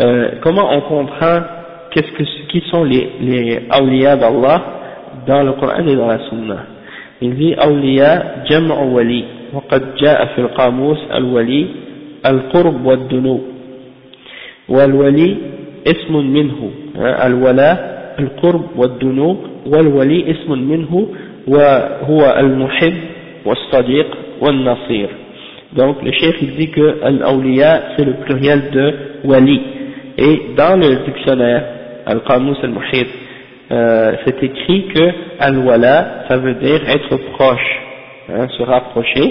[0.00, 1.40] Euh, comment on comprend
[1.90, 4.62] qu'est-ce que, qui sont les, les awliya d'Allah
[5.26, 6.56] dans le Coran et dans la Sunna
[7.20, 9.24] Il dit awliya jam'u wali
[9.54, 11.66] وقد جاء في القاموس الولي
[12.26, 13.40] القرب والدنو
[14.68, 15.36] والولي
[15.86, 16.70] اسم منه
[17.26, 17.78] الولاء
[18.18, 21.08] القرب والدنو والولي اسم منه
[21.48, 22.94] وهو المحب
[23.46, 24.06] والصديق
[24.40, 25.08] والنصير
[25.76, 29.60] donc le chef il dit que al-awliya c'est le pluriel de wali
[30.16, 31.62] et dans le dictionnaire
[32.06, 33.06] al-qamus al-muhit
[33.70, 37.80] euh, c'est écrit que al-wala ça veut dire être proche
[38.30, 39.30] hein, se rapprocher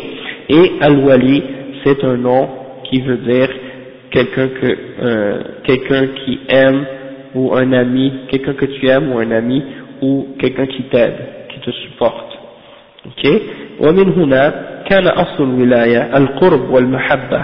[0.49, 1.43] et al-wali
[1.83, 2.47] c'est un nom
[2.91, 3.49] qui veut dire
[4.11, 6.85] quelqu'un que euh, quelqu'un qui aime
[7.35, 9.63] ou un ami, quelqu'un que tu aimes ou un ami
[10.01, 11.17] ou quelqu'un qui t'aide,
[11.49, 12.37] qui te supporte.
[13.05, 13.41] Ok
[13.79, 14.53] ومن هنا
[14.89, 17.41] كان أصل الولاية القرب والمحبة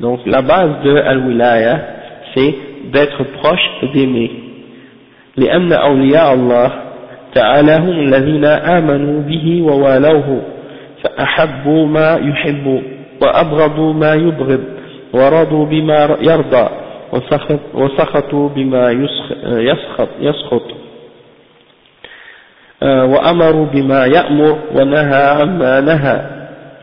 [0.00, 1.80] donc la base de al-wilaya
[2.34, 2.54] c'est
[2.92, 4.30] d'être proche et d'aimer
[5.36, 6.72] لأن أولياء الله
[7.34, 10.42] تعالى هم الذين آمنوا به ووالوه
[11.02, 12.82] فأحبوا ما يحب
[13.23, 14.63] وأبغضوا ما يبغض
[15.13, 16.69] ورضوا بما يرضى
[17.73, 20.63] وسخطوا بما يسخط, يسخط.
[22.83, 26.21] وأمروا بما يأمر ونهى عما نهى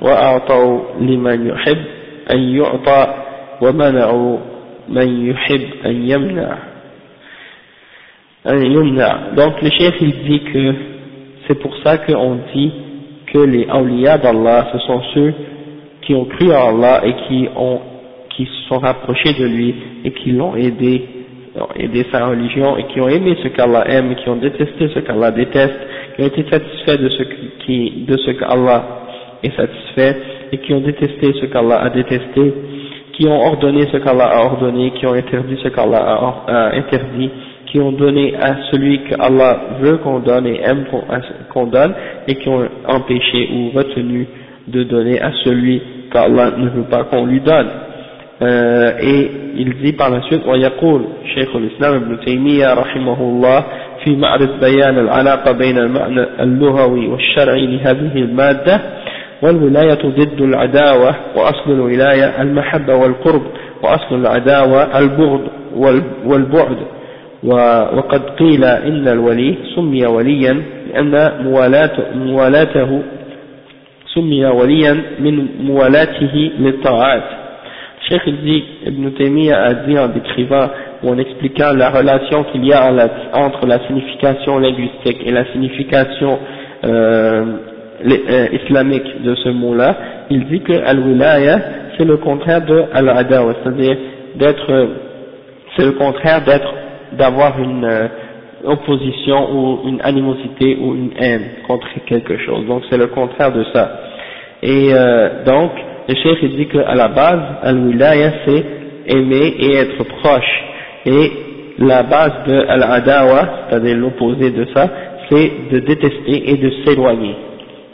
[0.02, 1.84] وأعطوا لمن يحب
[2.32, 3.14] أن يعطى
[3.60, 4.38] ومنعوا
[4.88, 6.58] من يحب أن يمنع.
[8.46, 9.34] أن يمنع.
[9.36, 10.74] Donc le chef il dit que
[11.46, 12.72] c'est pour ça qu'on dit
[13.26, 15.34] que les awliya d'Allah ce sont ceux
[16.10, 17.78] qui ont cru en Allah et qui ont
[18.30, 21.02] qui se sont rapprochés de lui et qui l'ont aidé,
[21.54, 24.88] ont aidé sa religion et qui ont aimé ce qu'Allah aime et qui ont détesté
[24.92, 25.78] ce qu'Allah déteste,
[26.16, 27.22] qui ont été satisfaits de ce
[27.64, 28.84] qui, de ce qu'Allah
[29.44, 30.16] est satisfait
[30.50, 32.54] et qui ont détesté ce qu'Allah a détesté,
[33.12, 37.30] qui ont ordonné ce qu'Allah a ordonné, qui ont interdit ce qu'Allah a, interdit,
[37.66, 40.86] qui ont donné à celui qu'Allah veut qu'on donne et aime
[41.52, 41.94] qu'on donne
[42.26, 44.26] et qui ont empêché ou retenu
[44.66, 45.80] de donner à celui
[46.12, 47.68] qu'Allah ne veut pas qu'on lui donne.
[48.42, 51.04] Euh, et il dit par la suite ويقول
[51.34, 53.64] شيخ الإسلام ابن تيمية رحمه الله
[54.04, 58.80] في معرض بيان العلاقة بين المعنى اللغوي والشرعي لهذه المادة
[59.42, 63.42] والولاية ضد العداوة وأصل الولاية المحبة والقرب
[63.82, 65.40] وأصل العداوة البغض
[66.26, 66.76] والبعد
[67.96, 71.32] وقد قيل إن الولي سمي وليا لأن
[72.14, 73.02] موالاته
[74.15, 77.23] سمي وليا من موالاته للطاعات
[78.09, 80.69] Cheikh il dit, Ibn Taymiyyah a dit en décrivant
[81.01, 82.87] ou en expliquant la relation qu'il y a
[83.33, 86.37] entre la signification linguistique et la signification
[86.83, 87.45] euh,
[88.05, 89.95] euh, islamique de ce mot-là,
[90.29, 91.59] il dit que al-wilaya
[91.97, 93.97] c'est le contraire de al-adawa, c'est-à-dire
[94.35, 94.89] d'être,
[95.75, 96.73] c'est le contraire d'être,
[97.13, 98.07] d'avoir une euh,
[98.64, 102.66] opposition ou une animosité ou une haine contre quelque chose.
[102.66, 104.00] Donc c'est le contraire de ça.
[104.62, 104.90] Et
[105.46, 105.70] donc
[106.08, 108.64] le chef il dit qu'à la base, al-wilaya c'est
[109.06, 110.64] aimer et être proche.
[111.06, 111.32] Et
[111.78, 114.88] la base de al-adawa, c'est-à-dire l'opposé de ça,
[115.30, 117.34] c'est de détester et de s'éloigner.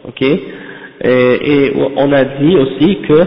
[0.08, 0.22] Ok?
[0.22, 0.38] Et,
[1.04, 3.22] et, on a dit aussi que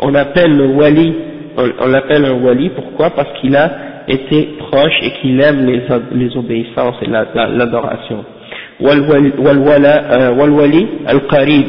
[0.00, 1.14] on appelle le wali,
[1.56, 3.10] on, l'appelle un wali, pourquoi?
[3.10, 3.70] Parce qu'il a
[4.08, 5.82] été proche et qu'il aime les,
[6.12, 8.24] les obéissances et l'adoration.
[8.80, 8.94] La,
[10.32, 11.66] wal-wali al-qarib,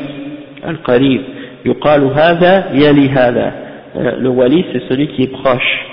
[0.64, 1.22] al-qarib
[1.66, 3.54] يقال هذا يلي هذا
[3.96, 5.86] le wali c'est celui qui est proche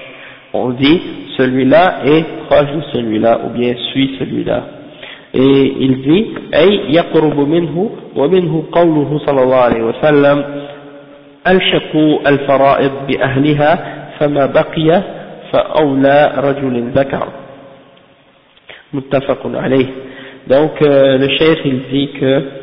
[0.52, 1.00] on dit
[1.36, 4.62] celui-là est proche de celui-là ou bien suit celui-là
[5.34, 10.44] et il dit أي يقرب منه ومنه قوله صلى الله عليه وسلم
[11.48, 13.78] ألشقوا الفرائض بأهلها
[14.18, 15.02] فما بقي
[15.51, 17.27] فأولى رجل ذكر
[18.93, 19.85] متفق عليه
[20.49, 22.61] donc euh, le cheikh il dit que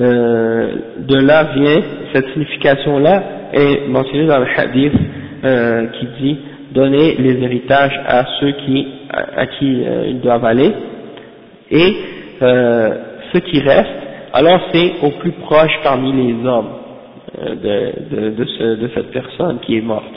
[0.00, 1.80] Euh, de là vient
[2.14, 4.92] cette signification-là est mentionnée dans le hadith
[5.44, 6.38] euh, qui dit
[6.72, 10.72] donner les héritages à ceux qui à, qui euh, ils doivent aller
[11.72, 11.94] et
[12.40, 13.90] ce qui reste
[14.32, 16.70] alors c'est au plus proche parmi les hommes
[17.42, 20.14] de, de, de, ce, de, cette personne qui est morte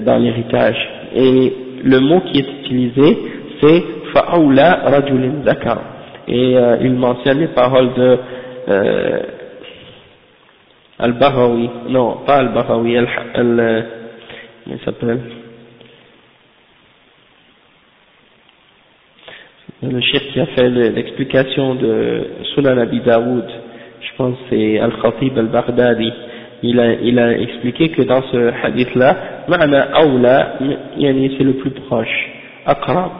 [0.00, 0.76] dans l'héritage.
[1.14, 1.52] Et
[1.84, 3.18] le mot qui est utilisé
[3.60, 3.82] c'est
[4.12, 5.78] fa'aula rajulin zakar.
[6.28, 8.18] Et il mentionne les paroles de
[8.68, 9.22] euh,
[10.98, 13.86] Al-Bahawi, non, pas Al-Bahawi, Al, Al
[14.68, 15.20] il s'appelle?
[19.82, 23.44] Le chef qui a fait l'explication de Sunan Abi Daoud,
[24.00, 26.12] je pense c'est Al-Khatib Al-Baghdadi,
[26.62, 29.16] il a, il a expliqué que dans ce hadith-là,
[29.48, 30.58] ma'na awla,
[30.98, 32.28] c'est le plus proche,
[32.66, 33.10] aqrab,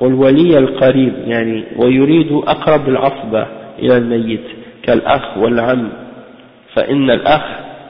[0.00, 3.46] والولي القريب يعني ويريد أقرب العصبة
[3.78, 4.44] إلى الميت
[4.82, 5.88] كالأخ والعم
[6.74, 7.42] فإن الأخ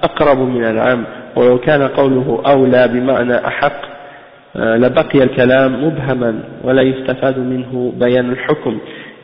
[0.03, 1.05] أقرب من العم
[1.37, 3.81] ولو كان قوله أولى بمعنى أحق
[4.57, 8.79] لبقي الكلام مبهما ولا يستفاد منه بيان الحكم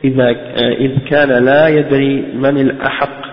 [0.04, 3.31] إذا إذ كان لا يدري من الأحق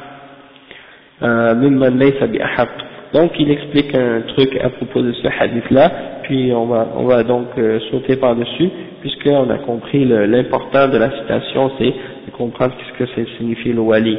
[3.13, 5.91] donc il explique un truc à propos de ce hadith là
[6.23, 7.47] puis on va, on va donc
[7.91, 8.69] sauter par dessus
[9.01, 11.85] puisqu'on a compris l'important de la citation c'est
[12.27, 14.19] de comprendre ce que ça signifie le wali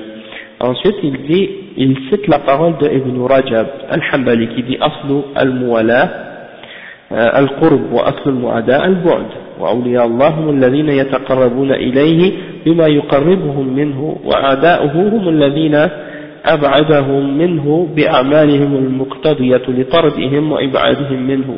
[0.60, 6.26] ensuite il dit il cite la parole de Ibn Rajab al-Hambali qui dit aslu al-muwala
[7.12, 9.26] القرب وأصل المعداء البعد
[9.60, 12.32] وأولياء الله هم الذين يتقربون إليه
[12.66, 15.90] بما يقربهم منه وأعداؤه هم الذين
[16.46, 21.56] أبعدهم منه بأعمالهم المقتضية لطردهم وإبعادهم منه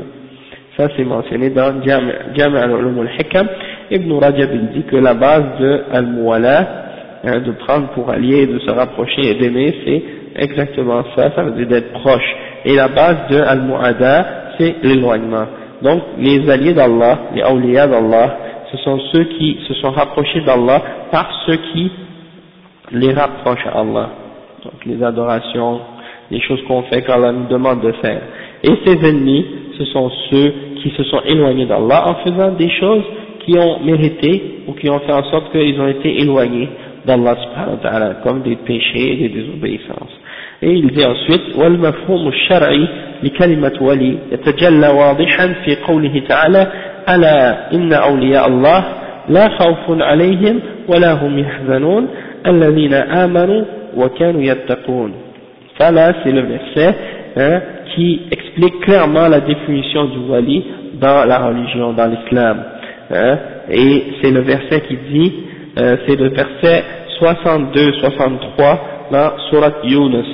[0.77, 3.47] ça c'est mentionné dans Jami' al-Ulum al-Hikam
[3.89, 6.67] Ibn Rajab il dit que la base de al-Muwala
[7.23, 10.03] hein, de prendre pour allier, de se rapprocher et d'aimer c'est
[10.35, 14.25] exactement ça, ça veut dire d'être proche et la base de al-Mu'ada
[14.57, 15.45] c'est l'éloignement.
[15.81, 18.37] Donc les alliés d'Allah, les awliyas d'Allah,
[18.71, 20.81] ce sont ceux qui se sont rapprochés d'Allah
[21.11, 21.91] par ceux qui
[22.91, 24.09] les rapprochent à Allah.
[24.63, 25.79] Donc les adorations,
[26.31, 28.21] les choses qu'on fait qu'Allah nous demande de faire.
[28.63, 29.45] Et ses ennemis,
[29.77, 33.03] ce sont ceux qui se sont éloignés d'Allah en faisant des choses
[33.45, 36.69] qui ont mérité ou qui ont fait en sorte qu'ils ont été éloignés
[37.05, 40.19] d'Allah subhanahu wa ta'ala, comme des péchés et des désobéissances.
[40.61, 42.87] Et il dit ensuite, والمفهوم الشرعي
[43.23, 46.67] لكلمة ولي يتجلى واضحا في قوله تعالى
[47.09, 48.83] ألا إن أولياء الله
[49.29, 52.07] لا خوف عليهم ولا هم يحزنون
[52.47, 55.11] الذين آمنوا وكانوا يتقون
[55.79, 56.95] Ça là, c'est le verset
[57.35, 57.61] hein,
[57.93, 62.63] qui explique clairement la définition du wali dans la religion, dans l'islam.
[63.11, 63.37] Hein,
[63.69, 65.33] et c'est le verset qui dit,
[65.77, 66.83] euh, c'est le verset
[67.21, 68.77] 62-63
[69.11, 70.25] dans Surat Yunus.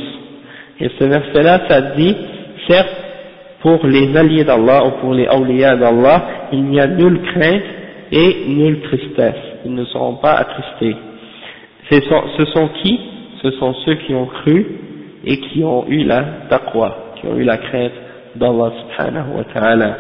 [0.80, 2.16] Et ce verset-là, ça dit,
[2.70, 2.96] certes,
[3.62, 7.64] pour les alliés d'Allah ou pour les awliyas d'Allah, il n'y a nulle crainte
[8.12, 9.42] et nulle tristesse.
[9.66, 10.96] Ils ne seront pas attristés.
[11.90, 13.00] Ce sont, ce sont qui
[13.42, 14.66] Ce sont ceux qui ont cru
[15.26, 17.92] et qui ont eu la taqwa, qui ont eu la crainte
[18.36, 19.98] d'Allah subhanahu wa ta'ala.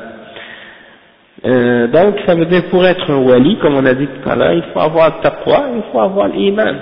[1.46, 4.36] Euh, donc ça veut dire pour être un wali, comme on a dit tout à
[4.36, 6.76] l'heure, il faut avoir taqwa, il faut avoir l'iman.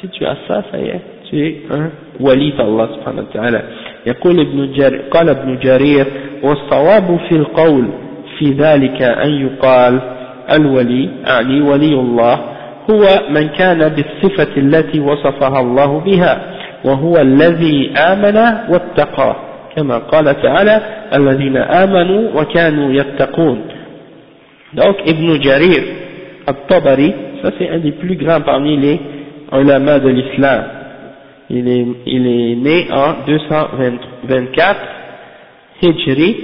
[0.00, 3.62] Si tu as ça, ça y est, tu es un ولي الله سبحانه وتعالى
[4.06, 6.06] يقول ابن جرير قال ابن جرير
[6.42, 7.88] والصواب في القول
[8.38, 10.00] في ذلك أن يقال
[10.50, 12.38] الولي أعني ولي الله
[12.91, 16.41] هو من كان بالصفة التي وصفها الله بها
[16.85, 18.37] وهو الذي آمن
[18.69, 19.35] واتقى
[19.75, 20.81] كما قال تعالى
[21.13, 23.61] الذين آمنوا وكانوا يتقون
[24.73, 25.83] donc Ibn Jarir
[26.47, 27.13] al-Tabari
[27.43, 28.99] ça c'est un des plus grands parmi les
[29.51, 30.63] ulama de l'islam
[31.49, 34.79] il est, il est né en 224
[35.81, 36.37] Hijri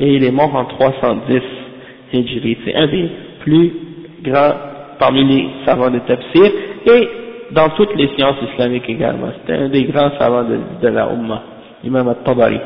[0.00, 1.40] et il est mort en 310
[2.12, 2.58] Hijri.
[2.64, 3.08] C'est un des
[3.40, 3.72] plus
[4.22, 4.54] grands
[5.02, 6.46] parmi les savants de Tafsir
[6.86, 7.08] et
[7.50, 9.30] dans toutes les sciences islamiques également.
[9.40, 11.42] C'était un des grands savants de, la Ummah,
[11.82, 12.60] Imam al-Tabari,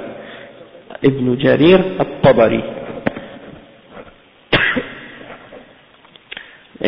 [1.03, 2.61] Ibn Jarir al-Tabari.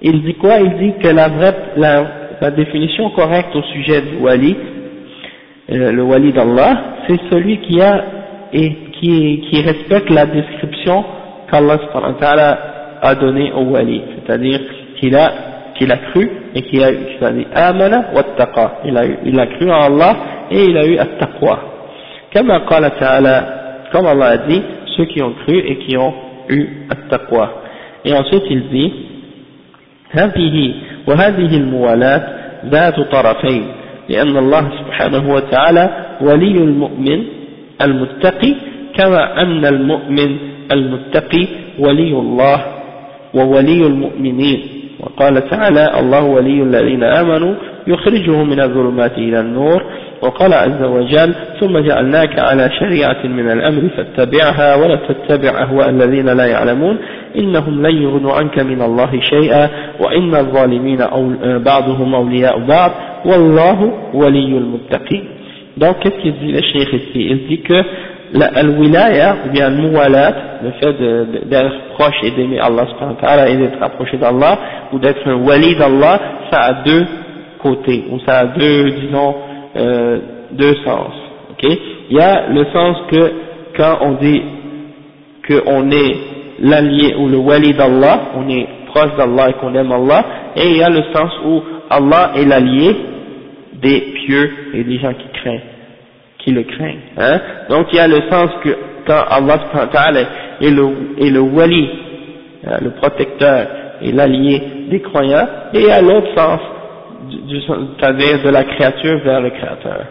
[0.00, 0.58] Il dit quoi?
[0.60, 4.56] Il dit que la vraie, la définition correcte au sujet du wali,
[5.70, 8.04] euh, le wali d'Allah, c'est celui qui a
[8.54, 11.04] et qui, qui respecte la description
[11.50, 12.73] qu'Allah
[13.04, 14.60] a donnée au wali, c'est-à-dire
[14.96, 15.32] qu'il a
[15.76, 19.38] qu'il a cru et qu'il a, qu a dit amana wa taqa, il a, il
[19.38, 20.16] a cru en Allah
[20.50, 21.58] et il a eu at-taqwa.
[22.32, 22.50] Comme
[24.06, 24.62] Allah a dit,
[24.96, 26.14] ceux qui ont cru et qui ont
[26.48, 27.62] eu at-taqwa.
[28.04, 28.92] Et ensuite il dit,
[30.14, 30.74] هذه
[31.08, 32.22] وهذه الموالاة
[32.66, 33.64] ذات طرفين
[34.08, 35.90] لأن الله سبحانه وتعالى
[36.20, 37.24] ولي المؤمن
[37.82, 38.54] المتقي
[38.96, 40.38] كما أن المؤمن
[40.72, 41.46] المتقي
[41.78, 42.73] ولي الله
[43.34, 44.60] وولي المؤمنين.
[45.00, 47.54] وقال تعالى الله ولي الذين آمنوا
[47.86, 49.82] يخرجهم من الظلمات إلى النور.
[50.22, 56.46] وقال عز وجل ثم جعلناك على شريعة من الأمر فاتبعها ولا تتبع أهواء الذين لا
[56.46, 56.98] يعلمون.
[57.38, 59.68] إنهم لن يغنوا عنك من الله شيئا
[60.00, 60.98] وإن الظالمين
[61.64, 62.90] بعضهم أولياء بعض.
[63.24, 65.24] والله ولي المتقين.
[65.76, 67.20] Donc qu'est-ce qu'il dit le cheikh ici?
[67.30, 67.82] Il dit que
[68.42, 70.92] Al-wilaya, ou bien al-muwalat, le fait
[71.48, 72.86] d'être proche et d'aimer Allah
[73.48, 74.58] et d'être approché d'Allah,
[74.92, 76.20] ou d'être un wali d'Allah,
[76.50, 77.06] ça a deux
[77.60, 79.34] côtés, ou ça a deux, disons,
[79.76, 80.18] euh,
[80.52, 81.12] deux sens.
[81.52, 81.78] ok?
[82.10, 83.32] Il y a le sens que
[83.76, 84.42] quand on dit
[85.46, 86.16] qu'on est
[86.60, 90.24] l'allié ou le wali d'Allah, on est proche d'Allah et qu'on aime Allah,
[90.56, 92.96] et il y a le sens où Allah est l'allié
[93.80, 95.60] des pieux et des gens qui craignent,
[96.44, 97.00] qui le craignent.
[97.18, 98.76] Hein Donc il y a le sens que
[99.06, 99.58] quand Allah
[100.60, 100.88] est le,
[101.18, 101.88] est le wali,
[102.66, 103.66] hein, le protecteur
[104.02, 106.60] et l'allié des croyants, et a l'autre sens,
[107.30, 110.04] c'est-à-dire de la créature vers le créateur.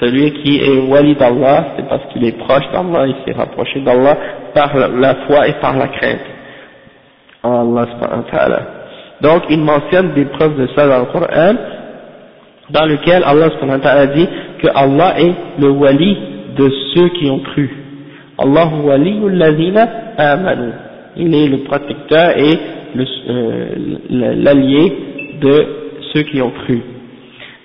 [0.00, 4.16] Celui qui est wali d'Allah, c'est parce qu'il est proche d'Allah, il s'est rapproché d'Allah
[4.54, 6.20] par la foi et par la crainte
[7.42, 8.60] en Allah
[9.20, 11.54] Donc il mentionne des preuves de ça dans le Coran,
[12.72, 14.28] dans lequel Allah dit
[14.60, 16.16] que Allah est le wali
[16.56, 17.70] de ceux qui ont cru.
[18.38, 20.72] Allahu waliyul ladhina amanu.
[21.16, 22.58] Il est le protecteur et
[23.28, 23.68] euh,
[24.10, 24.92] l'allié
[25.40, 25.66] de
[26.12, 26.80] ceux qui ont cru.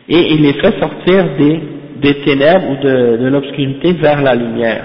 [0.09, 4.83] Et il les fait sortir des, ténèbres ou de, de l'obscurité vers la lumière.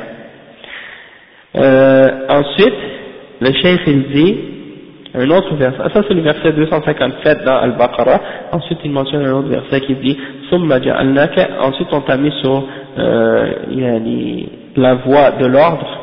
[1.56, 2.74] Euh, ensuite,
[3.40, 4.36] le cheikh il dit,
[5.14, 8.20] un autre verset, ça c'est le verset 257 dans Al-Baqarah,
[8.52, 10.18] ensuite il mentionne un autre verset qui dit,
[10.50, 12.64] ensuite on t'a mis sur
[12.98, 13.52] euh,
[14.76, 16.02] la voie de l'ordre,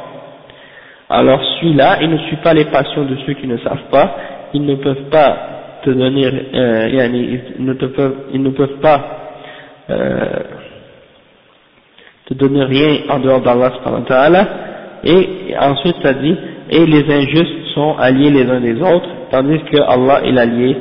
[1.10, 4.16] alors celui-là, il ne suit pas les passions de ceux qui ne savent pas,
[4.54, 5.38] ils ne peuvent pas
[5.84, 6.88] te donner, euh,
[7.58, 9.02] ils, ne te peuvent, ils ne peuvent pas
[9.90, 10.26] euh,
[12.28, 14.48] te donner rien en dehors d'Allah
[15.04, 16.36] et ensuite ça dit,
[16.70, 20.77] et les injustes sont alliés les uns des autres, tandis que Allah est l'allié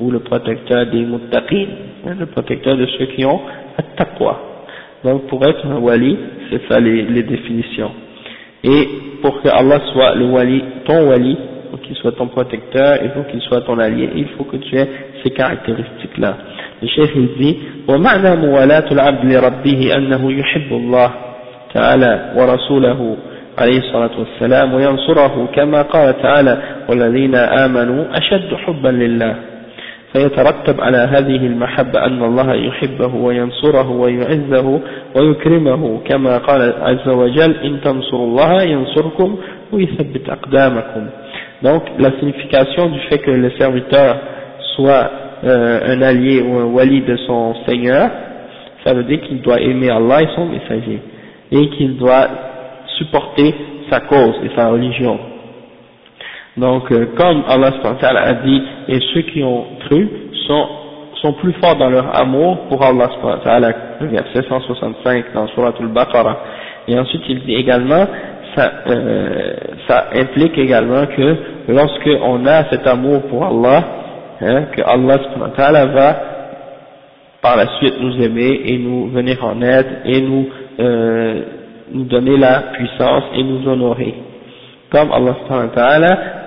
[0.00, 1.66] ou le protecteur des muttaqin,
[2.06, 3.40] hein, le protecteur de ceux qui ont
[3.78, 4.40] at-taqwa.
[5.04, 6.16] Donc pour être un wali,
[6.50, 7.92] c'est ça les, les, définitions.
[8.64, 8.88] Et
[9.22, 11.36] pour que Allah soit le wali, ton wali,
[11.70, 14.76] pour qu'il soit ton protecteur et pour qu'il soit ton allié, il faut que tu
[14.76, 14.88] aies
[15.22, 16.36] ces caractéristiques-là.
[16.82, 17.56] Le chef il dit,
[17.88, 21.10] ومعنى موالاة العبد لربه أنه يحب الله
[21.74, 23.16] تعالى ورسوله
[23.57, 26.57] عليه الصلاة والسلام وينصره كما قال تعالى
[26.89, 29.35] والذين آمنوا أشد حبا لله.
[30.13, 34.79] فيترتب على هذه المحبة أن الله يحبه وينصره ويعزه
[35.15, 39.37] ويكرمه كما قال عز وجل إن تنصروا الله ينصركم
[39.71, 41.07] ويثبت أقدامكم.
[41.63, 44.15] Donc la signification du fait que le serviteur
[44.75, 45.09] soit
[45.43, 48.09] euh, un allié ou un wali de son Seigneur
[48.85, 50.99] ça veut dire qu'il doit aimer Allah et son messager.
[51.51, 52.27] Et qu'il doit
[52.97, 53.53] supporter
[53.89, 55.19] sa cause et sa religion.
[56.57, 57.71] Donc, euh, comme Allah
[58.01, 60.07] a dit, et ceux qui ont cru
[60.47, 60.67] sont,
[61.21, 63.09] sont plus forts dans leur amour pour Allah
[64.01, 66.37] verset 165 dans Surah Al-Baqarah.
[66.87, 68.05] Et ensuite, il dit également,
[68.55, 69.53] ça, euh,
[69.87, 71.35] ça implique également que
[71.67, 73.83] lorsque on a cet amour pour Allah,
[74.41, 76.15] hein, que Allah va
[77.41, 80.47] par la suite nous aimer et nous venir en aide et nous
[80.79, 81.41] euh,
[81.92, 84.14] nous donner la puissance et nous honorer.
[84.90, 85.36] Comme Allah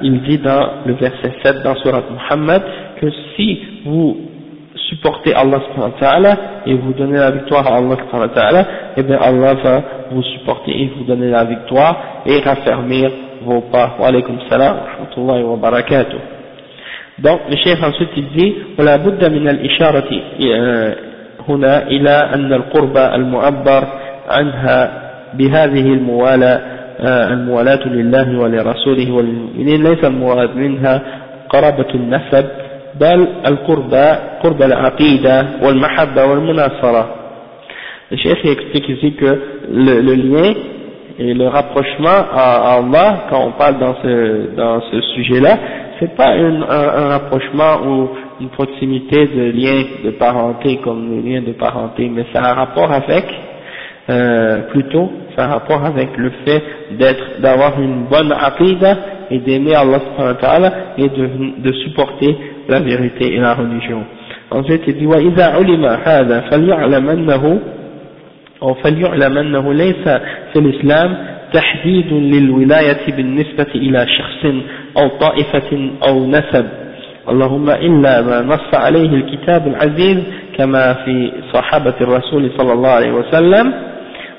[0.01, 2.61] il dit dans le verset 7 dans Surat Muhammad
[2.99, 4.17] que si vous
[4.89, 5.59] supportez Allah
[6.65, 9.81] et vous donnez la victoire à Allah et eh bien Allah va
[10.11, 13.11] vous supporter et vous donner la victoire et raffermir
[13.43, 13.95] vos pas.
[13.99, 16.17] Wa alaykum salam wa rahmatullahi wa barakatuh.
[17.19, 20.09] Donc le chef ensuite il dit ولا بد من الإشارة
[21.49, 23.83] هنا إلى أن القربى المعبر
[24.29, 26.61] عنها بهذه الموالاة
[26.99, 31.01] آه، الموالاة لله ولرسوله والمؤمنين ليس المراد منها
[31.49, 32.45] قرابة النسب
[32.99, 37.15] بل القربى قرب العقيدة والمحبة والمناصرة
[38.11, 39.39] Le chef explique ici que
[39.71, 40.53] le, le lien
[41.17, 45.57] et le rapprochement à Allah, quand on parle dans ce, dans ce sujet-là,
[45.99, 48.09] c'est pas un, un, rapprochement ou
[48.41, 52.53] une proximité de lien de parenté comme le lien de parenté, mais ça a un
[52.53, 53.25] rapport avec
[54.09, 58.97] euh, plutôt ça a rapport avec le fait d'être, d'avoir une bonne aqidah
[59.31, 59.99] et d'aimer Allah
[60.97, 61.29] et de,
[61.61, 62.37] de supporter
[62.69, 64.03] la vérité et la religion.
[64.51, 67.59] Ensuite il dit وإذا علم هذا فليعلم أنه
[68.61, 70.03] أو فليعلم أنه ليس
[70.53, 71.17] في الإسلام
[71.53, 74.53] تحديد للولاية بالنسبة إلى شخص
[74.97, 76.65] أو طائفة أو نسب
[77.29, 80.17] اللهم إلا ما نص عليه الكتاب العزيز
[80.57, 83.73] كما في صحابة الرسول صلى الله عليه وسلم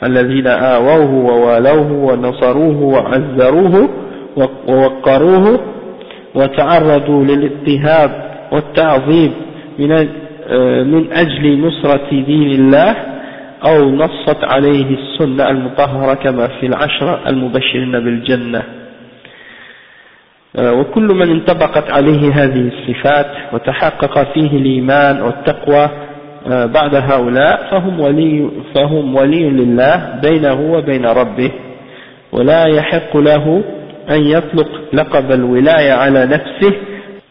[0.03, 3.89] الذين آووه ووالوه ونصروه وعزروه
[4.67, 5.59] ووقروه
[6.35, 8.11] وتعرضوا للاضطهاد
[8.51, 9.33] والتعظيم
[9.79, 9.89] من,
[10.93, 12.95] من أجل نصرة دين الله
[13.65, 18.63] أو نصت عليه السنة المطهرة كما في العشرة المبشرين بالجنة.
[20.55, 26.08] آه، وكل من انطبقت عليه هذه الصفات وتحقق فيه الإيمان والتقوى آه،
[26.47, 31.51] بعد هؤلاء فهم ولي, فهم ولي لله بينه وبين ربه
[32.31, 33.63] ولا يحق له
[34.09, 36.73] أن يطلق لقب الولاية على نفسه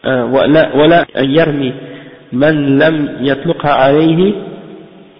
[0.05, 1.73] آه، ولا, ولا أن يرمي
[2.31, 4.33] من لم يطلقها عليه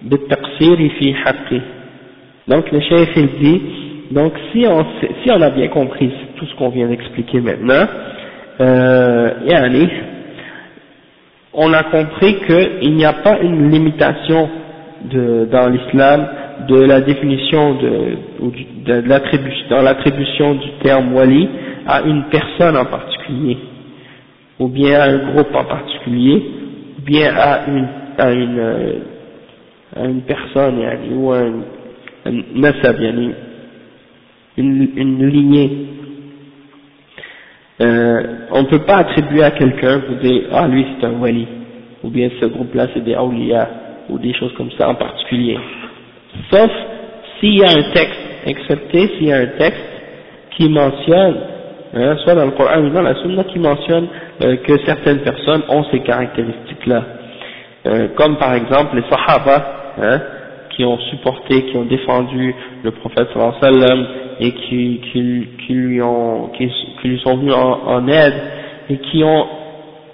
[0.02, 1.60] بالتقصير في حقه.
[2.48, 3.62] Donc le chef il dit
[4.10, 4.84] donc si on,
[5.22, 7.86] si on a bien compris tout ce qu'on vient d'expliquer maintenant
[8.60, 9.88] euh, yani,
[11.52, 14.48] on a compris qu'il n'y a pas une limitation
[15.10, 16.26] de, dans l'islam
[16.68, 18.16] de la définition de,
[18.84, 21.48] de, l'attribution, du terme wali
[21.86, 23.56] à une personne en particulier,
[24.58, 26.42] ou bien à un groupe en particulier,
[26.98, 27.88] ou bien à une,
[28.18, 28.94] à une,
[29.96, 30.78] à une personne
[31.14, 31.52] ou un,
[32.26, 33.30] un nasab, yani,
[34.58, 35.86] une, une lignée.
[37.80, 41.46] Euh, on ne peut pas attribuer à quelqu'un pour dire ah lui c'est un wali.
[42.04, 43.68] Ou bien ce groupe-là c'est des awliya
[44.10, 45.58] ou des choses comme ça en particulier.
[46.50, 46.70] Sauf
[47.38, 49.84] s'il y a un texte excepté s'il y a un texte
[50.56, 51.36] qui mentionne
[51.94, 54.08] hein, soit dans le Coran ou dans la Sunna qui mentionne
[54.42, 57.02] euh, que certaines personnes ont ces caractéristiques-là.
[57.86, 60.20] Euh, comme par exemple les Sahaba hein,
[60.76, 64.06] qui ont supporté, qui ont défendu le prophète sallallahu
[64.40, 66.68] et qui, qui, qui, lui ont, qui,
[67.00, 68.34] qui, lui sont venus en, en, aide
[68.88, 69.46] et qui ont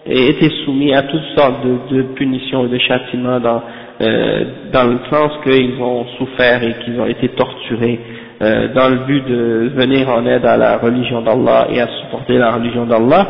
[0.05, 3.63] été soumis à toutes sortes de, de punitions et de châtiments dans,
[4.01, 8.01] euh, dans le sens qu'ils ont souffert et qu'ils ont été torturés
[8.43, 12.37] euh, dans le but de venir en aide à la religion d'Allah et à supporter
[12.37, 13.27] la religion d'Allah.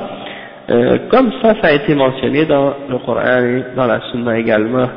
[0.69, 4.89] Euh, comme ça, ça a été mentionné dans le Coran et dans la Sunna également.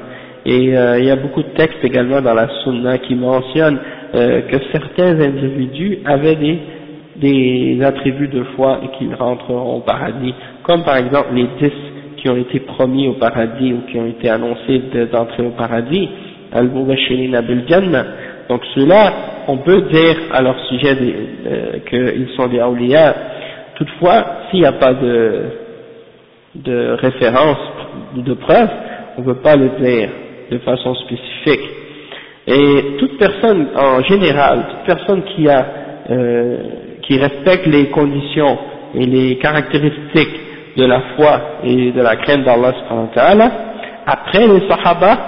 [0.45, 3.79] Et euh, il y a beaucoup de textes également dans la Sunna qui mentionnent
[4.15, 6.37] euh, que certains individus avaient
[7.15, 10.33] des, attributs de foi et qu'ils rentreront au paradis,
[10.63, 11.73] comme par exemple les dix
[12.17, 14.81] qui ont été promis au paradis ou qui ont été annoncés
[15.11, 16.09] d'entrer au paradis,
[16.53, 18.05] al-mubashirin bil jannah.
[18.49, 19.13] Donc ceux-là,
[19.47, 20.97] on peut dire à leur sujet
[21.45, 23.15] euh, qu'ils sont des awliya.
[23.75, 25.41] Toutefois, s'il n'y a pas de,
[26.55, 27.57] de référence,
[28.15, 28.69] de preuve,
[29.17, 30.09] on ne peut pas le dire
[30.50, 31.70] de façon spécifique.
[32.46, 35.66] Et toute personne en général, toute personne qui a,
[36.10, 36.56] euh,
[37.02, 38.58] qui respecte les conditions
[38.94, 40.40] et les caractéristiques
[40.76, 42.72] de la foi et de la crainte d'Allah
[44.06, 45.18] après les Sahaba,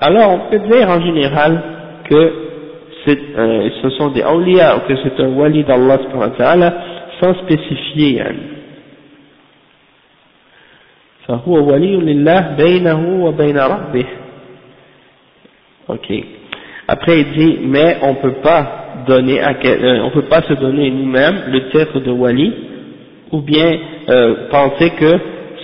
[0.00, 1.62] alors on peut dire en général
[2.04, 2.32] que
[3.08, 5.98] euh, ce sont des awliya ou que c'est un wali d'Allah
[7.20, 8.22] sans spécifier.
[11.28, 14.04] فهو ولي لله بينه وبين ربه
[15.88, 16.12] ok
[16.88, 20.90] après il dit mais on peut pas donner à, euh, on peut pas se donner
[20.90, 22.52] nous-mêmes le titre de wali
[23.32, 23.78] ou bien
[24.08, 25.18] euh, penser que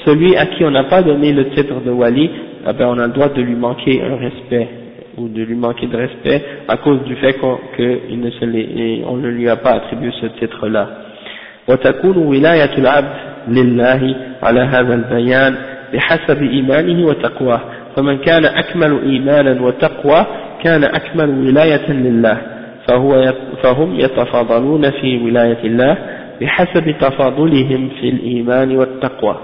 [0.05, 2.31] celui à qui on n'a pas donné le titre de wali
[2.69, 4.69] eh ben on a le droit de lui manquer un respect
[5.17, 9.29] ou de lui manquer de respect à cause du fait qu'on ne, se on ne
[9.29, 10.89] lui a pas attribué ce titre là
[11.69, 13.15] وتكون ولاية العبد
[13.49, 15.55] لله على هذا البيان
[15.95, 17.61] بحسب إيمانه وتقواه
[17.96, 20.26] فمن كان أكمل إيمانا وتقوى
[20.64, 22.38] كان أكمل ولاية لله
[22.88, 23.34] فهو
[23.64, 25.98] فهم يتفاضلون في ولاية الله
[26.42, 29.38] بحسب تفاضلهم في الإيمان والتقوى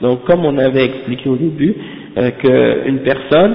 [0.00, 1.74] donc comme on avait expliqué au début
[2.16, 3.54] euh, qu'une personne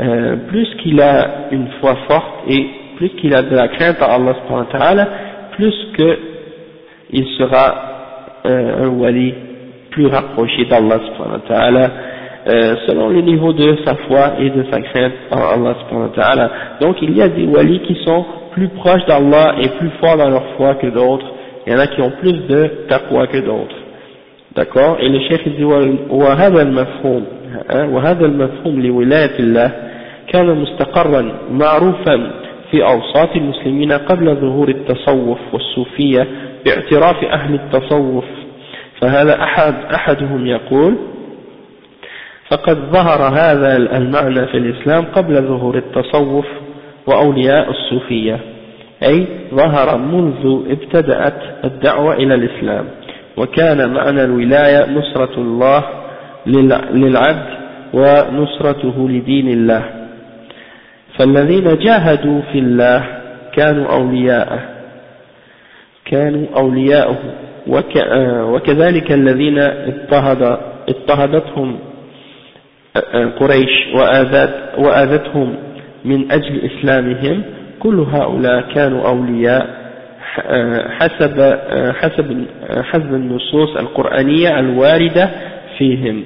[0.00, 2.66] euh, plus qu'il a une foi forte et
[2.96, 5.08] plus qu'il a de la crainte à Allah subhanahu wa ta'ala
[5.52, 6.18] plus que
[7.12, 7.74] il sera
[8.46, 9.32] euh, un wali
[9.90, 11.90] plus rapproché d'Allah subhanahu wa ta'ala
[12.47, 16.15] euh, selon le niveau de sa foi et de sa crainte en Allah subhanahu wa
[16.15, 16.51] ta'ala.
[16.81, 20.29] Donc il y a des walis qui sont plus proches d'Allah et plus forts dans
[20.29, 21.25] leur foi que d'autres.
[21.67, 23.75] Il y en a qui ont plus de taqwa que d'autres.
[24.55, 27.25] D'accord Et le chef dit وهذا المفهوم
[27.73, 29.71] وهذا المفهوم لولاية الله
[30.27, 32.31] كان مستقرا معروفا
[32.71, 36.27] في أوساط المسلمين قبل ظهور التصوف والصوفية
[36.65, 38.25] باعتراف أهل التصوف
[39.01, 40.95] فهذا أحد أحدهم يقول
[42.50, 46.46] فقد ظهر هذا المعنى في الإسلام قبل ظهور التصوف
[47.06, 48.40] وأولياء الصوفية.
[49.02, 52.84] أي ظهر منذ ابتدأت الدعوة إلى الإسلام.
[53.36, 55.84] وكان معنى الولاية نصرة الله
[56.92, 57.46] للعبد
[57.94, 59.82] ونصرته لدين الله.
[61.18, 63.04] فالذين جاهدوا في الله
[63.52, 64.60] كانوا أولياءه.
[66.04, 67.18] كانوا أولياءه.
[68.46, 70.58] وكذلك الذين اضطهد
[70.88, 71.78] اضطهدتهم
[73.39, 75.55] قريش وآذت وآذتهم
[76.05, 77.43] من أجل إسلامهم
[77.79, 79.81] كل هؤلاء كانوا أولياء
[80.99, 81.59] حسب
[82.01, 82.45] حسب
[82.83, 85.29] حسب النصوص القرآنية الواردة
[85.77, 86.23] فيهم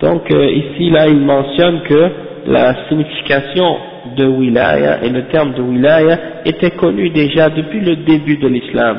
[0.00, 2.10] Donc euh, ici là il mentionne que
[2.46, 3.76] la signification
[4.16, 8.98] de wilaya et le terme de wilaya était connu déjà depuis le début de l'islam.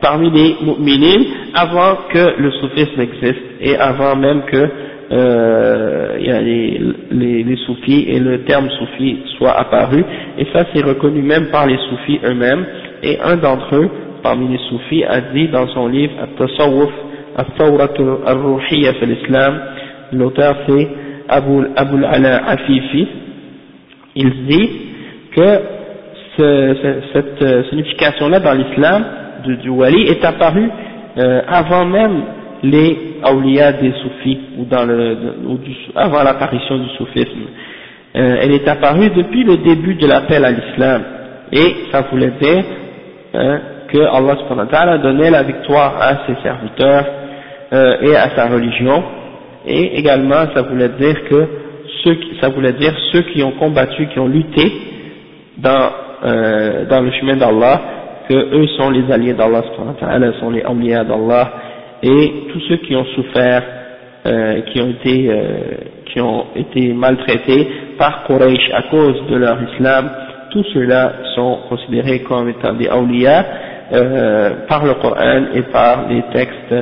[0.00, 1.24] Parmi les mu'minin
[1.54, 4.68] avant que le soufisme existe et avant même que
[5.12, 6.80] euh, les,
[7.12, 10.04] les, les, soufis et le terme soufi soit apparu.
[10.38, 12.64] Et ça c'est reconnu même par les soufis eux-mêmes.
[13.02, 13.90] Et un d'entre eux
[14.22, 16.90] parmi les soufis a dit dans son livre At-Tasawwuf
[17.36, 17.94] At-Tawrat
[18.26, 19.60] al-Ruhiyya fil Islam
[20.12, 20.88] l'auteur c'est
[21.28, 23.06] Abu, Abu Ala Afifi.
[24.16, 24.70] Il dit
[25.34, 25.60] que
[26.36, 26.74] ce,
[27.12, 29.04] cette euh, signification-là dans l'islam
[29.46, 30.70] du, du, wali est apparue
[31.18, 32.22] euh, avant même
[32.62, 35.16] les awliya des soufis ou dans le,
[35.46, 37.46] ou du, avant l'apparition du soufisme.
[38.16, 41.02] Euh, elle est apparue depuis le début de l'appel à l'islam
[41.52, 42.64] et ça voulait dire
[43.34, 47.04] hein, que Allah subhanahu wa donnait la victoire à ses serviteurs
[47.72, 49.02] euh, et à sa religion
[49.66, 51.46] et également ça voulait dire que
[52.04, 54.72] ceux qui, ça voulait dire ceux qui ont combattu, qui ont lutté
[55.58, 55.90] dans,
[56.24, 57.80] euh, dans le chemin d'Allah,
[58.27, 59.63] que eux sont les alliés d'Allah,
[60.39, 61.51] sont les awliya d'Allah,
[62.03, 63.63] et tous ceux qui ont souffert,
[64.25, 65.35] euh, qui ont été euh,
[66.05, 70.09] qui ont été maltraités par Quraysh à cause de leur islam,
[70.51, 73.45] tous ceux-là sont considérés comme étant des awliya
[73.93, 76.75] euh, par le Coran et par les textes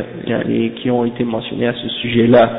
[0.81, 2.49] qui ont été mentionnés à ce sujet-là.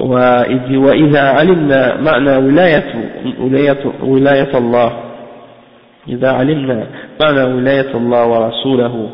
[0.00, 2.84] وإذا علمنا معنى ولاية,
[3.40, 4.92] ولاية, ولاية الله
[6.07, 6.87] إذا علمنا
[7.21, 9.09] معنى ولاية الله ورسوله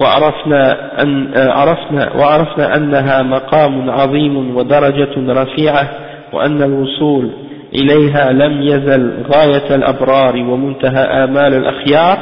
[0.00, 5.90] وعرفنا أن عرفنا وعرفنا أنها مقام عظيم ودرجة رفيعة
[6.32, 7.30] وأن الوصول
[7.74, 12.18] إليها لم يزل غاية الأبرار ومنتهى آمال الأخيار.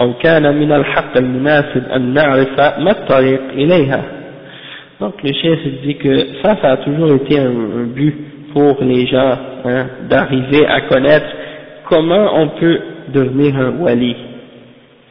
[0.00, 4.02] أو كان من الحق المناسب أن نعرف ما الطريق إليها.
[5.00, 9.06] Donc le chef dit que ça ça a toujours été un, un but pour les
[9.06, 11.26] gens hein, d'arriver à connaître
[11.88, 12.80] comment on peut
[13.12, 14.16] devenir un wali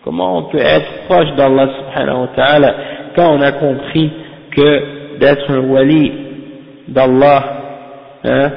[0.04, 2.76] comment on peut être proche d'Allah subhanahu wa ta'ala
[3.16, 4.12] quand on a compris
[4.52, 6.12] que d'être un wali
[6.88, 7.44] d'Allah
[8.24, 8.52] hein,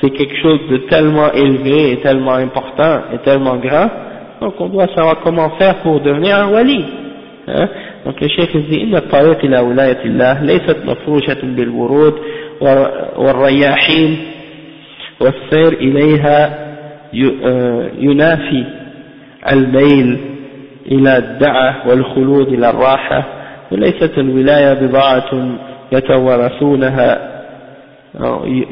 [0.00, 3.88] c'est quelque chose de tellement élevé et tellement important et tellement grand
[4.40, 6.84] donc on doit savoir comment faire pour devenir un wali.
[7.48, 7.68] Hein?
[8.06, 12.14] Donc le cheikh dit إن الطريق إلى ولاية الله ليست مفروشة بالورود
[13.16, 14.18] والرياحين
[15.20, 16.58] والسير إليها
[17.98, 18.64] ينافي
[19.52, 20.18] الميل
[20.92, 23.24] إلى الدعة والخلود إلى الراحة
[23.72, 25.58] وليست الولاية بضاعة
[25.92, 27.18] يتوارثونها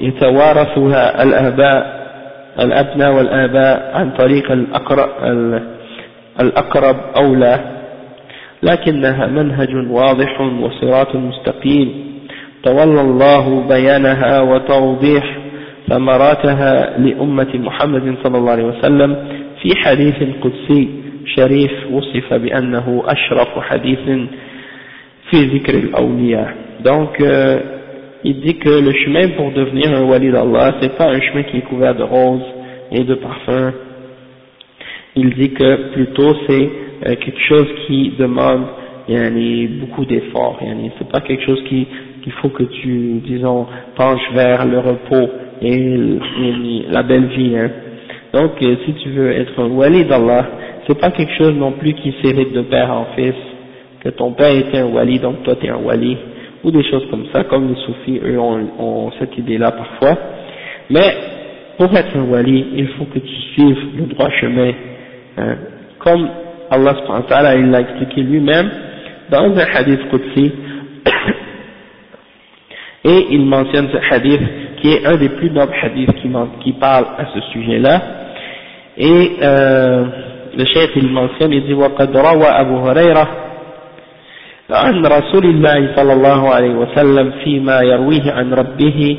[0.01, 2.05] يتوارثها الآباء
[2.61, 4.53] الأبناء والآباء عن طريق
[6.41, 7.74] الأقرب أولى
[8.65, 11.93] لكنها منهج واضح وصراط مستقيم
[12.63, 15.39] تولى الله بيانها وتوضيح
[15.89, 19.17] ثمراتها لأمة محمد صلى الله عليه وسلم
[19.63, 20.89] في حديث قدسي
[21.37, 23.99] شريف وصف بأنه أشرف حديث
[25.31, 26.55] في ذكر الأولياء
[26.85, 27.61] donc euh,
[28.25, 31.59] il dit que le chemin pour devenir un wali d'Allah, c'est pas un chemin qui
[31.59, 32.45] est couvert de roses
[32.91, 33.73] et de parfums.
[35.17, 36.69] Il dit que plutôt c'est
[37.07, 38.65] euh, quelque chose qui demande
[39.09, 40.59] yani, beaucoup d'efforts.
[40.63, 41.87] Yani, c'est pas quelque chose qui
[42.25, 43.67] qu'il faut que tu, disons,
[43.97, 45.29] penches vers le repos
[45.61, 45.99] et,
[46.89, 47.55] la belle vie.
[47.55, 47.71] Hein.
[48.33, 50.47] Donc, euh, si tu veux être un wali d'Allah,
[50.87, 53.35] c'est pas quelque chose non plus qui s'hérite de père en fils,
[54.03, 56.17] que ton père était un wali, donc toi tu es un wali
[56.65, 60.17] ou des choses comme ça, comme les soufis, eux, ont, cette idée-là parfois.
[60.89, 61.15] Mais,
[61.77, 64.73] pour être un wali, il faut que tu suives le droit chemin.
[65.37, 65.57] Hein.
[65.99, 66.27] Comme
[66.75, 68.71] Allah il l'a expliqué lui-même
[69.31, 70.53] dans un hadith Qudsi,
[73.05, 74.43] et il mentionne ce hadith
[74.81, 76.31] qui est un des plus nobles hadiths qui,
[76.63, 78.03] qui parle à ce sujet-là.
[78.97, 80.05] Et euh,
[80.57, 83.29] le chef il mentionne, il dit وَقَدْ رَوَى أَبُو هُرَيْرَةَ
[84.71, 89.19] عن رسول الله صلى الله عليه وسلم فيما يرويه عن ربه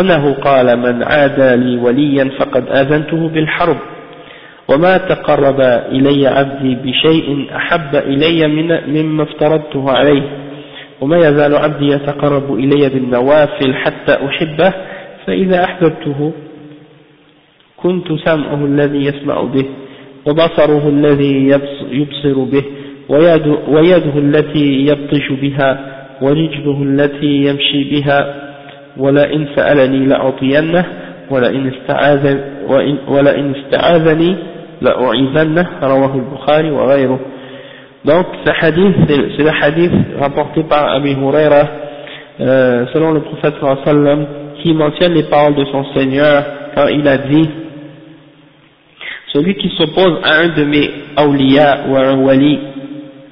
[0.00, 3.76] أنه قال من عادى لي وليا فقد آذنته بالحرب
[4.68, 5.60] وما تقرب
[5.90, 8.46] إلي عبدي بشيء أحب إلي
[8.86, 10.22] مما افترضته عليه.
[11.00, 14.72] وما يزال عبدي يتقرب إلي بالنوافل حتى أحبه
[15.26, 16.32] فإذا أحببته
[17.76, 19.64] كنت سمعه الذي يسمع به
[20.26, 21.48] وبصره الذي
[21.90, 22.64] يبصر به
[23.68, 25.78] ويده, التي يبطش بها
[26.22, 28.46] ورجله التي يمشي بها.
[28.96, 30.84] ولئن سألني لأعطينه
[33.08, 34.36] ولئن استعاذني
[34.81, 37.19] لأعيذنه رواه البخاري وغيره
[38.03, 41.67] Donc ce hadith, c'est le hadith rapporté par Abi Huraira,
[42.39, 43.53] euh, selon le prophète
[43.85, 44.25] sallam,
[44.57, 46.43] qui mentionne les paroles de son Seigneur
[46.73, 47.47] quand il a dit
[49.33, 52.59] Celui qui s'oppose à un de mes awliya ou à un wali,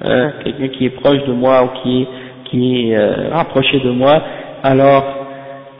[0.04, 2.08] hein, quelqu'un qui est proche de moi ou qui est,
[2.44, 4.22] qui est euh, rapproché de moi,
[4.62, 5.04] alors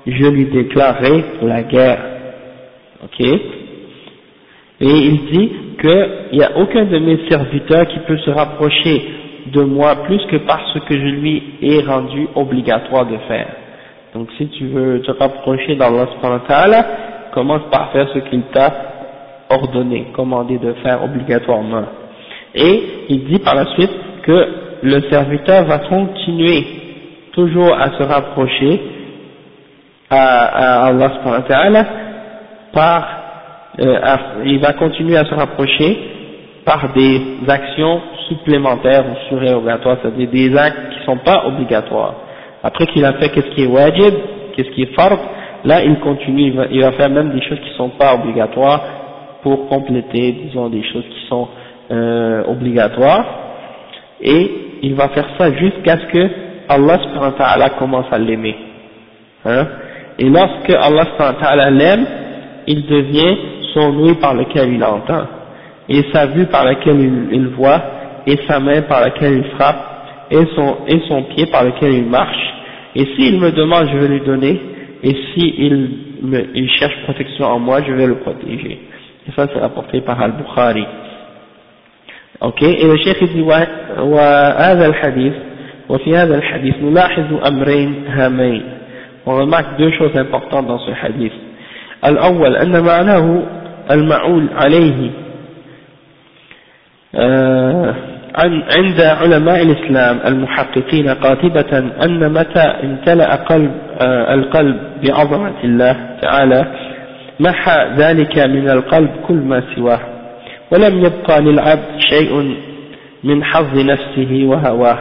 [0.05, 1.99] je lui déclarerai la guerre.
[3.05, 3.54] Ok
[4.82, 9.04] Et il dit qu'il n'y a aucun de mes serviteurs qui peut se rapprocher
[9.54, 13.48] de moi plus que par ce que je lui ai rendu obligatoire de faire.
[14.14, 16.08] Donc si tu veux te rapprocher d'Allah
[17.34, 18.74] commence par faire ce qu'il t'a
[19.50, 21.86] ordonné, commandé de faire obligatoirement.
[22.56, 23.92] Et il dit par la suite
[24.24, 24.48] que
[24.82, 26.66] le serviteur va continuer
[27.34, 28.82] toujours à se rapprocher
[30.10, 31.86] à, Allah
[32.72, 33.08] par,
[33.80, 34.00] euh,
[34.46, 35.98] il va continuer à se rapprocher
[36.66, 42.16] par des actions supplémentaires ou surérogatoires, c'est-à-dire des actes qui ne sont pas obligatoires.
[42.64, 44.14] Après qu'il a fait qu'est-ce qui est wajib,
[44.56, 45.20] qu'est-ce qui est fard,
[45.64, 48.82] là il continue, il va, faire même des choses qui ne sont pas obligatoires
[49.44, 51.48] pour compléter, disons, des choses qui sont
[51.92, 53.26] euh, obligatoires.
[54.22, 56.30] Et il va faire ça jusqu'à ce que
[56.68, 58.56] Allah commence à l'aimer.
[59.46, 59.68] Hein?
[60.18, 62.06] Et lorsque Allah l'aime,
[62.66, 63.38] il devient
[63.75, 65.27] son ouïe par lequel il entend,
[65.89, 67.01] et sa vue par laquelle
[67.33, 67.83] il, voit,
[68.27, 69.87] et sa main par laquelle il frappe,
[70.31, 72.55] et son, et son pied par lequel il marche.
[72.95, 74.61] Et s'il me demande, je vais lui donner,
[75.03, 75.91] et s'il
[76.55, 78.79] il cherche protection en moi, je vais le protéger.
[79.27, 80.85] Et ça, c'est rapporté par Al-Bukhari.
[82.41, 85.33] Ok, et le chef dit, وهذا الحديث
[85.89, 88.63] وفي هذا الحديث نلاحظ أمرين هامين
[89.27, 91.33] on remarque deux choses importantes dans ce hadith
[92.05, 93.43] الأول أن معناه
[93.92, 95.12] المعول عليه
[98.78, 103.72] عند علماء الإسلام المحققين قاطبة أن متى امتلأ قلب
[104.30, 106.66] القلب بعظمة الله تعالى
[107.40, 110.00] محى ذلك من القلب كل ما سواه
[110.72, 112.56] ولم يبقى للعبد شيء
[113.24, 114.98] من حظ نفسه وهواه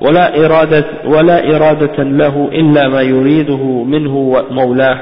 [0.00, 4.98] ولا إرادة, ولا إرادة له إلا ما يريده منه مولاه.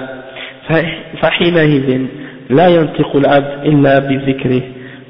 [1.23, 2.07] فحينئذ
[2.51, 4.63] لا ينطق العبد إلا بذكره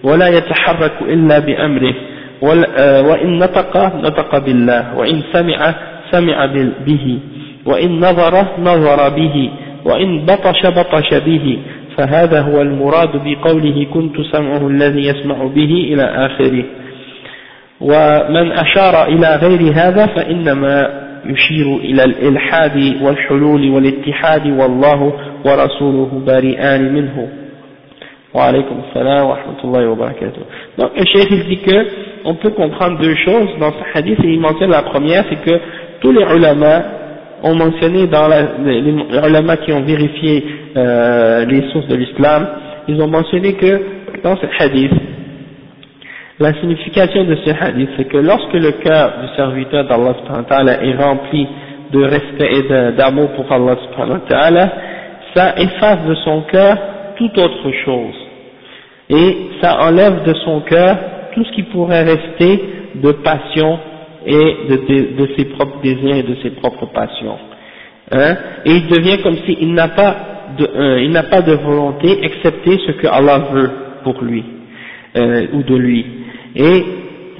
[0.04, 1.94] ولا يتحرك إلا بأمره
[3.08, 5.74] وإن نطق نطق بالله وإن سمع
[6.10, 6.46] سمع
[6.86, 7.18] به
[7.66, 9.50] وإن نظر نظر به
[9.84, 11.58] وإن بطش بطش به
[11.96, 16.64] فهذا هو المراد بقوله كنت سمعه الذي يسمع به إلى آخره.
[17.80, 25.12] ومن أشار إلى غير هذا فإنما يشير إلى الإلحاد والحلول والاتحاد والله
[25.45, 27.27] ورسوله بريئان منه
[28.33, 30.41] وعليكم السلام ورحمة الله وبركاته
[30.77, 31.87] donc le cheikh il dit que
[32.25, 35.59] on peut comprendre deux choses dans ce hadith et il mentionne la première c'est que
[36.01, 36.83] tous les ulama
[37.43, 38.91] ont mentionné dans la, les, les
[39.27, 40.45] ulama qui ont vérifié
[40.77, 42.47] euh, les sources de l'islam
[42.87, 43.81] ils ont mentionné que
[44.23, 44.91] dans ce hadith
[46.39, 50.15] La signification de ce hadith, c'est que lorsque le cœur du serviteur d'Allah
[50.81, 51.45] est rempli
[51.91, 53.75] de respect et d'amour pour Allah
[55.34, 56.76] ça efface de son cœur
[57.16, 58.14] toute autre chose.
[59.10, 60.96] Et ça enlève de son cœur
[61.34, 62.62] tout ce qui pourrait rester
[62.94, 63.78] de passion
[64.26, 67.38] et de, ses propres désirs et de ses propres passions.
[68.12, 68.36] Hein?
[68.64, 70.16] Et il devient comme s'il n'a pas
[70.56, 73.70] de, euh, pas de volonté excepté ce que Allah veut
[74.02, 74.44] pour lui
[75.16, 76.06] euh, ou de lui.
[76.56, 76.84] Et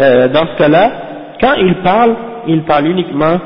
[0.01, 0.91] euh, dans ce cas-là,
[1.41, 2.17] quand il parle,
[2.49, 3.39] il parle uniquement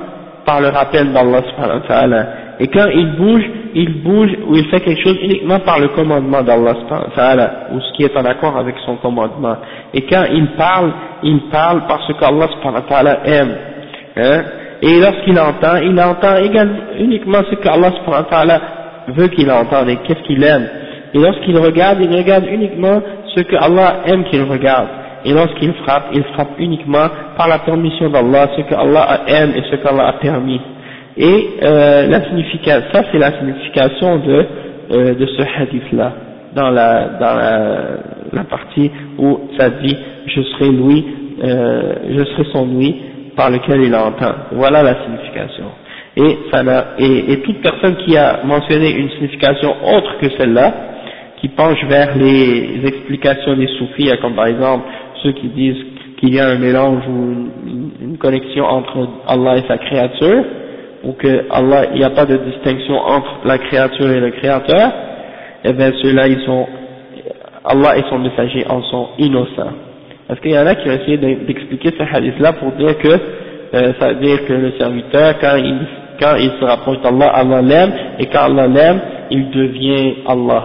[0.45, 2.48] par le rappel d'Allah.
[2.61, 3.45] Et quand il bouge,
[3.75, 6.75] il bouge ou il fait quelque chose uniquement par le commandement d'Allah
[7.73, 9.57] ou ce qui est en accord avec son commandement.
[9.95, 13.57] Et quand il parle, il parle parce qu'Allah aime.
[14.17, 14.43] Hein.
[14.83, 18.61] Et lorsqu'il entend, il entend également, uniquement ce qu'Allah
[19.09, 20.69] veut qu'il entende et qu'est-ce qu'il aime.
[21.15, 23.01] Et lorsqu'il regarde, il regarde uniquement
[23.35, 24.89] ce que Allah aime qu'il regarde
[25.25, 27.07] et lorsqu'il frappe, il frappe uniquement
[27.37, 30.61] par la permission d'Allah, ce que Allah aime et ce qu'Allah a permis.
[31.19, 34.47] Et euh, la signification, ça c'est la signification de,
[34.93, 36.13] euh, de ce hadith-là,
[36.55, 37.79] dans, la, dans la,
[38.33, 39.97] la, partie où ça dit
[40.27, 41.05] «je serai lui,
[41.43, 42.95] euh, je serai son lui
[43.37, 44.33] par lequel il entend».
[44.53, 45.65] Voilà la signification.
[46.17, 46.63] Et, ça
[46.99, 50.73] et, et toute personne qui a mentionné une signification autre que celle-là,
[51.41, 54.85] qui penche vers les explications des soufis, comme par exemple
[55.23, 55.85] ceux qui disent
[56.19, 60.45] qu'il y a un mélange ou une, connexion entre Allah et sa créature,
[61.05, 64.91] ou que Allah, il n'y a pas de distinction entre la créature et le créateur,
[65.65, 66.67] eh bien ceux-là, ils sont,
[67.65, 69.73] Allah et son messager en sont innocents.
[70.27, 73.93] Parce qu'il y en a qui ont essayé d'expliquer ce hadith-là pour dire que, euh,
[73.99, 75.79] ça veut dire que le serviteur, quand il,
[76.21, 79.01] quand il se rapproche d'Allah, Allah l'aime, et quand Allah l'aime,
[79.31, 80.65] il devient Allah.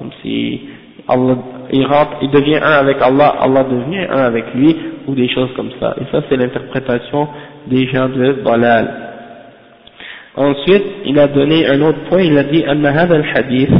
[0.00, 0.60] Donc si
[1.08, 1.36] Allah,
[1.72, 4.76] il rentre, il devient un avec Allah, Allah devient un avec lui,
[5.06, 5.94] ou des choses comme ça.
[6.00, 7.28] Et ça, c'est l'interprétation
[7.66, 8.88] des gens de Balal.
[10.36, 13.70] Ensuite, il a donné un autre point, il a dit, أن هذا الحديث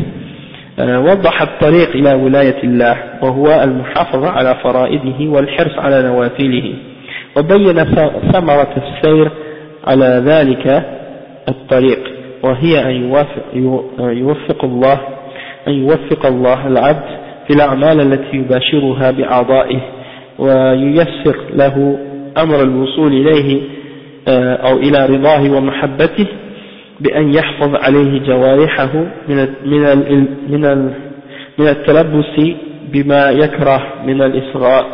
[0.78, 6.72] وضح الطريق إلى ولاية الله وهو المحافظة على فرائده والحرص على نوافله
[7.36, 7.84] وبين
[8.32, 9.30] ثمرة السير
[9.86, 10.84] على ذلك
[11.48, 11.98] الطريق
[12.42, 13.24] وهي أن
[14.18, 15.00] يوفق, الله
[15.68, 17.04] أن يوفق الله العبد
[17.46, 19.80] في الأعمال التي يباشرها بأعضائه
[20.38, 21.98] وييسر له
[22.38, 23.60] أمر الوصول إليه
[24.28, 26.26] أو إلى رضاه ومحبته
[27.00, 28.92] بأن يحفظ عليه جوارحه
[29.28, 29.46] من
[30.46, 30.90] من
[31.58, 32.40] من التلبس
[32.92, 34.86] بما يكره من الإصغاء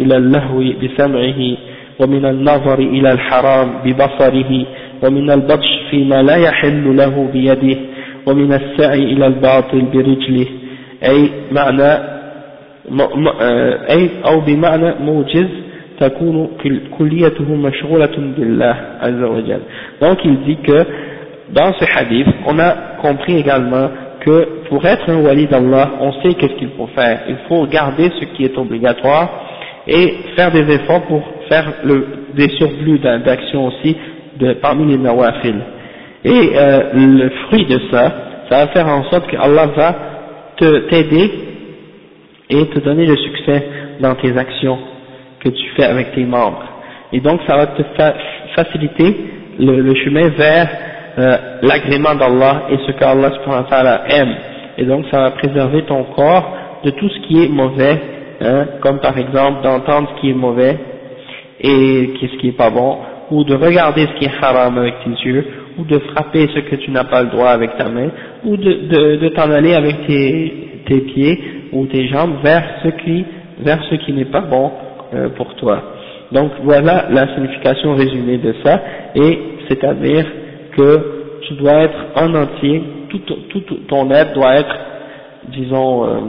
[0.00, 1.56] إلى اللهو بسمعه
[2.00, 4.66] ومن النظر إلى الحرام ببصره
[5.02, 7.78] ومن البطش فيما لا يحل له بيده
[8.26, 10.46] ومن السعي إلى الباطل برجله.
[11.04, 12.18] أي معنى
[13.90, 15.46] أي أو بمعنى موجز
[15.99, 16.49] تكون
[16.97, 19.61] كليته مشغولة بالله عز وجل
[20.01, 20.85] donc il dit que
[21.53, 22.71] dans ce hadith on a
[23.01, 23.89] compris également
[24.21, 28.09] que pour être un wali d'Allah on sait qu'est-ce qu'il faut faire il faut garder
[28.19, 29.29] ce qui est obligatoire
[29.87, 33.95] et faire des efforts pour faire le, des surplus d'action aussi
[34.39, 35.55] de, parmi les nawafil
[36.25, 38.03] et euh, le fruit de ça
[38.49, 39.95] ça va faire en sorte que Allah va
[40.89, 41.31] t'aider
[42.49, 43.63] et te donner le succès
[43.99, 44.77] dans tes actions
[45.40, 46.64] que tu fais avec tes membres.
[47.12, 47.82] Et donc ça va te
[48.54, 49.16] faciliter
[49.58, 50.68] le, chemin vers
[51.18, 54.34] euh, l'agrément d'Allah et ce qu'Allah aime.
[54.76, 56.52] Et donc ça va préserver ton corps
[56.84, 58.00] de tout ce qui est mauvais,
[58.40, 60.76] hein, comme par exemple d'entendre ce qui est mauvais
[61.60, 62.98] et ce qui est pas bon,
[63.30, 65.44] ou de regarder ce qui est haram avec tes yeux,
[65.76, 68.10] ou de frapper ce que tu n'as pas le droit avec ta main,
[68.44, 71.40] ou de, de, de t'en aller avec tes, tes pieds
[71.72, 73.24] ou tes jambes vers ce qui,
[73.60, 74.70] vers ce qui n'est pas bon
[75.14, 75.82] euh, pour toi.
[76.32, 78.80] Donc voilà la signification résumée de ça,
[79.14, 80.26] et c'est-à-dire
[80.76, 83.20] que tu dois être en entier, tout,
[83.88, 84.76] ton être doit être,
[85.48, 86.20] disons, euh,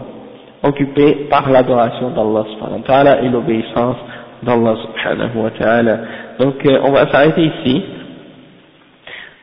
[0.63, 3.97] occupé par l'adoration d'Allah subhanahu wa ta'ala et l'obéissance
[4.43, 5.97] d'Allah subhanahu wa ta'ala.
[6.39, 7.83] Donc euh, on va s'arrêter ici.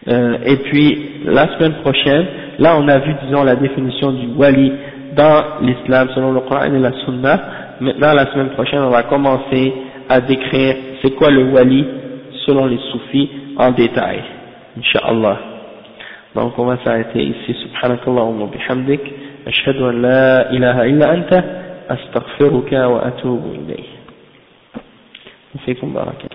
[0.09, 2.27] Euh, et puis la semaine prochaine,
[2.59, 4.73] là on a vu disons la définition du wali
[5.17, 7.41] dans l'islam selon le Coran et la Sunna.
[7.80, 9.74] Maintenant la semaine prochaine on va commencer
[10.10, 11.86] à décrire c'est quoi le wali
[12.46, 14.24] selon les soufis en détail.
[14.78, 15.38] Inch'Allah.
[16.36, 17.54] Donc on va s'arrêter ici.
[17.64, 19.02] Subhanakallah wa bihamdik.
[19.48, 21.44] أشهد أن لا إله إلا أنت
[21.90, 23.90] أستغفرك وأتوب إليه
[25.66, 26.26] فيكم بارك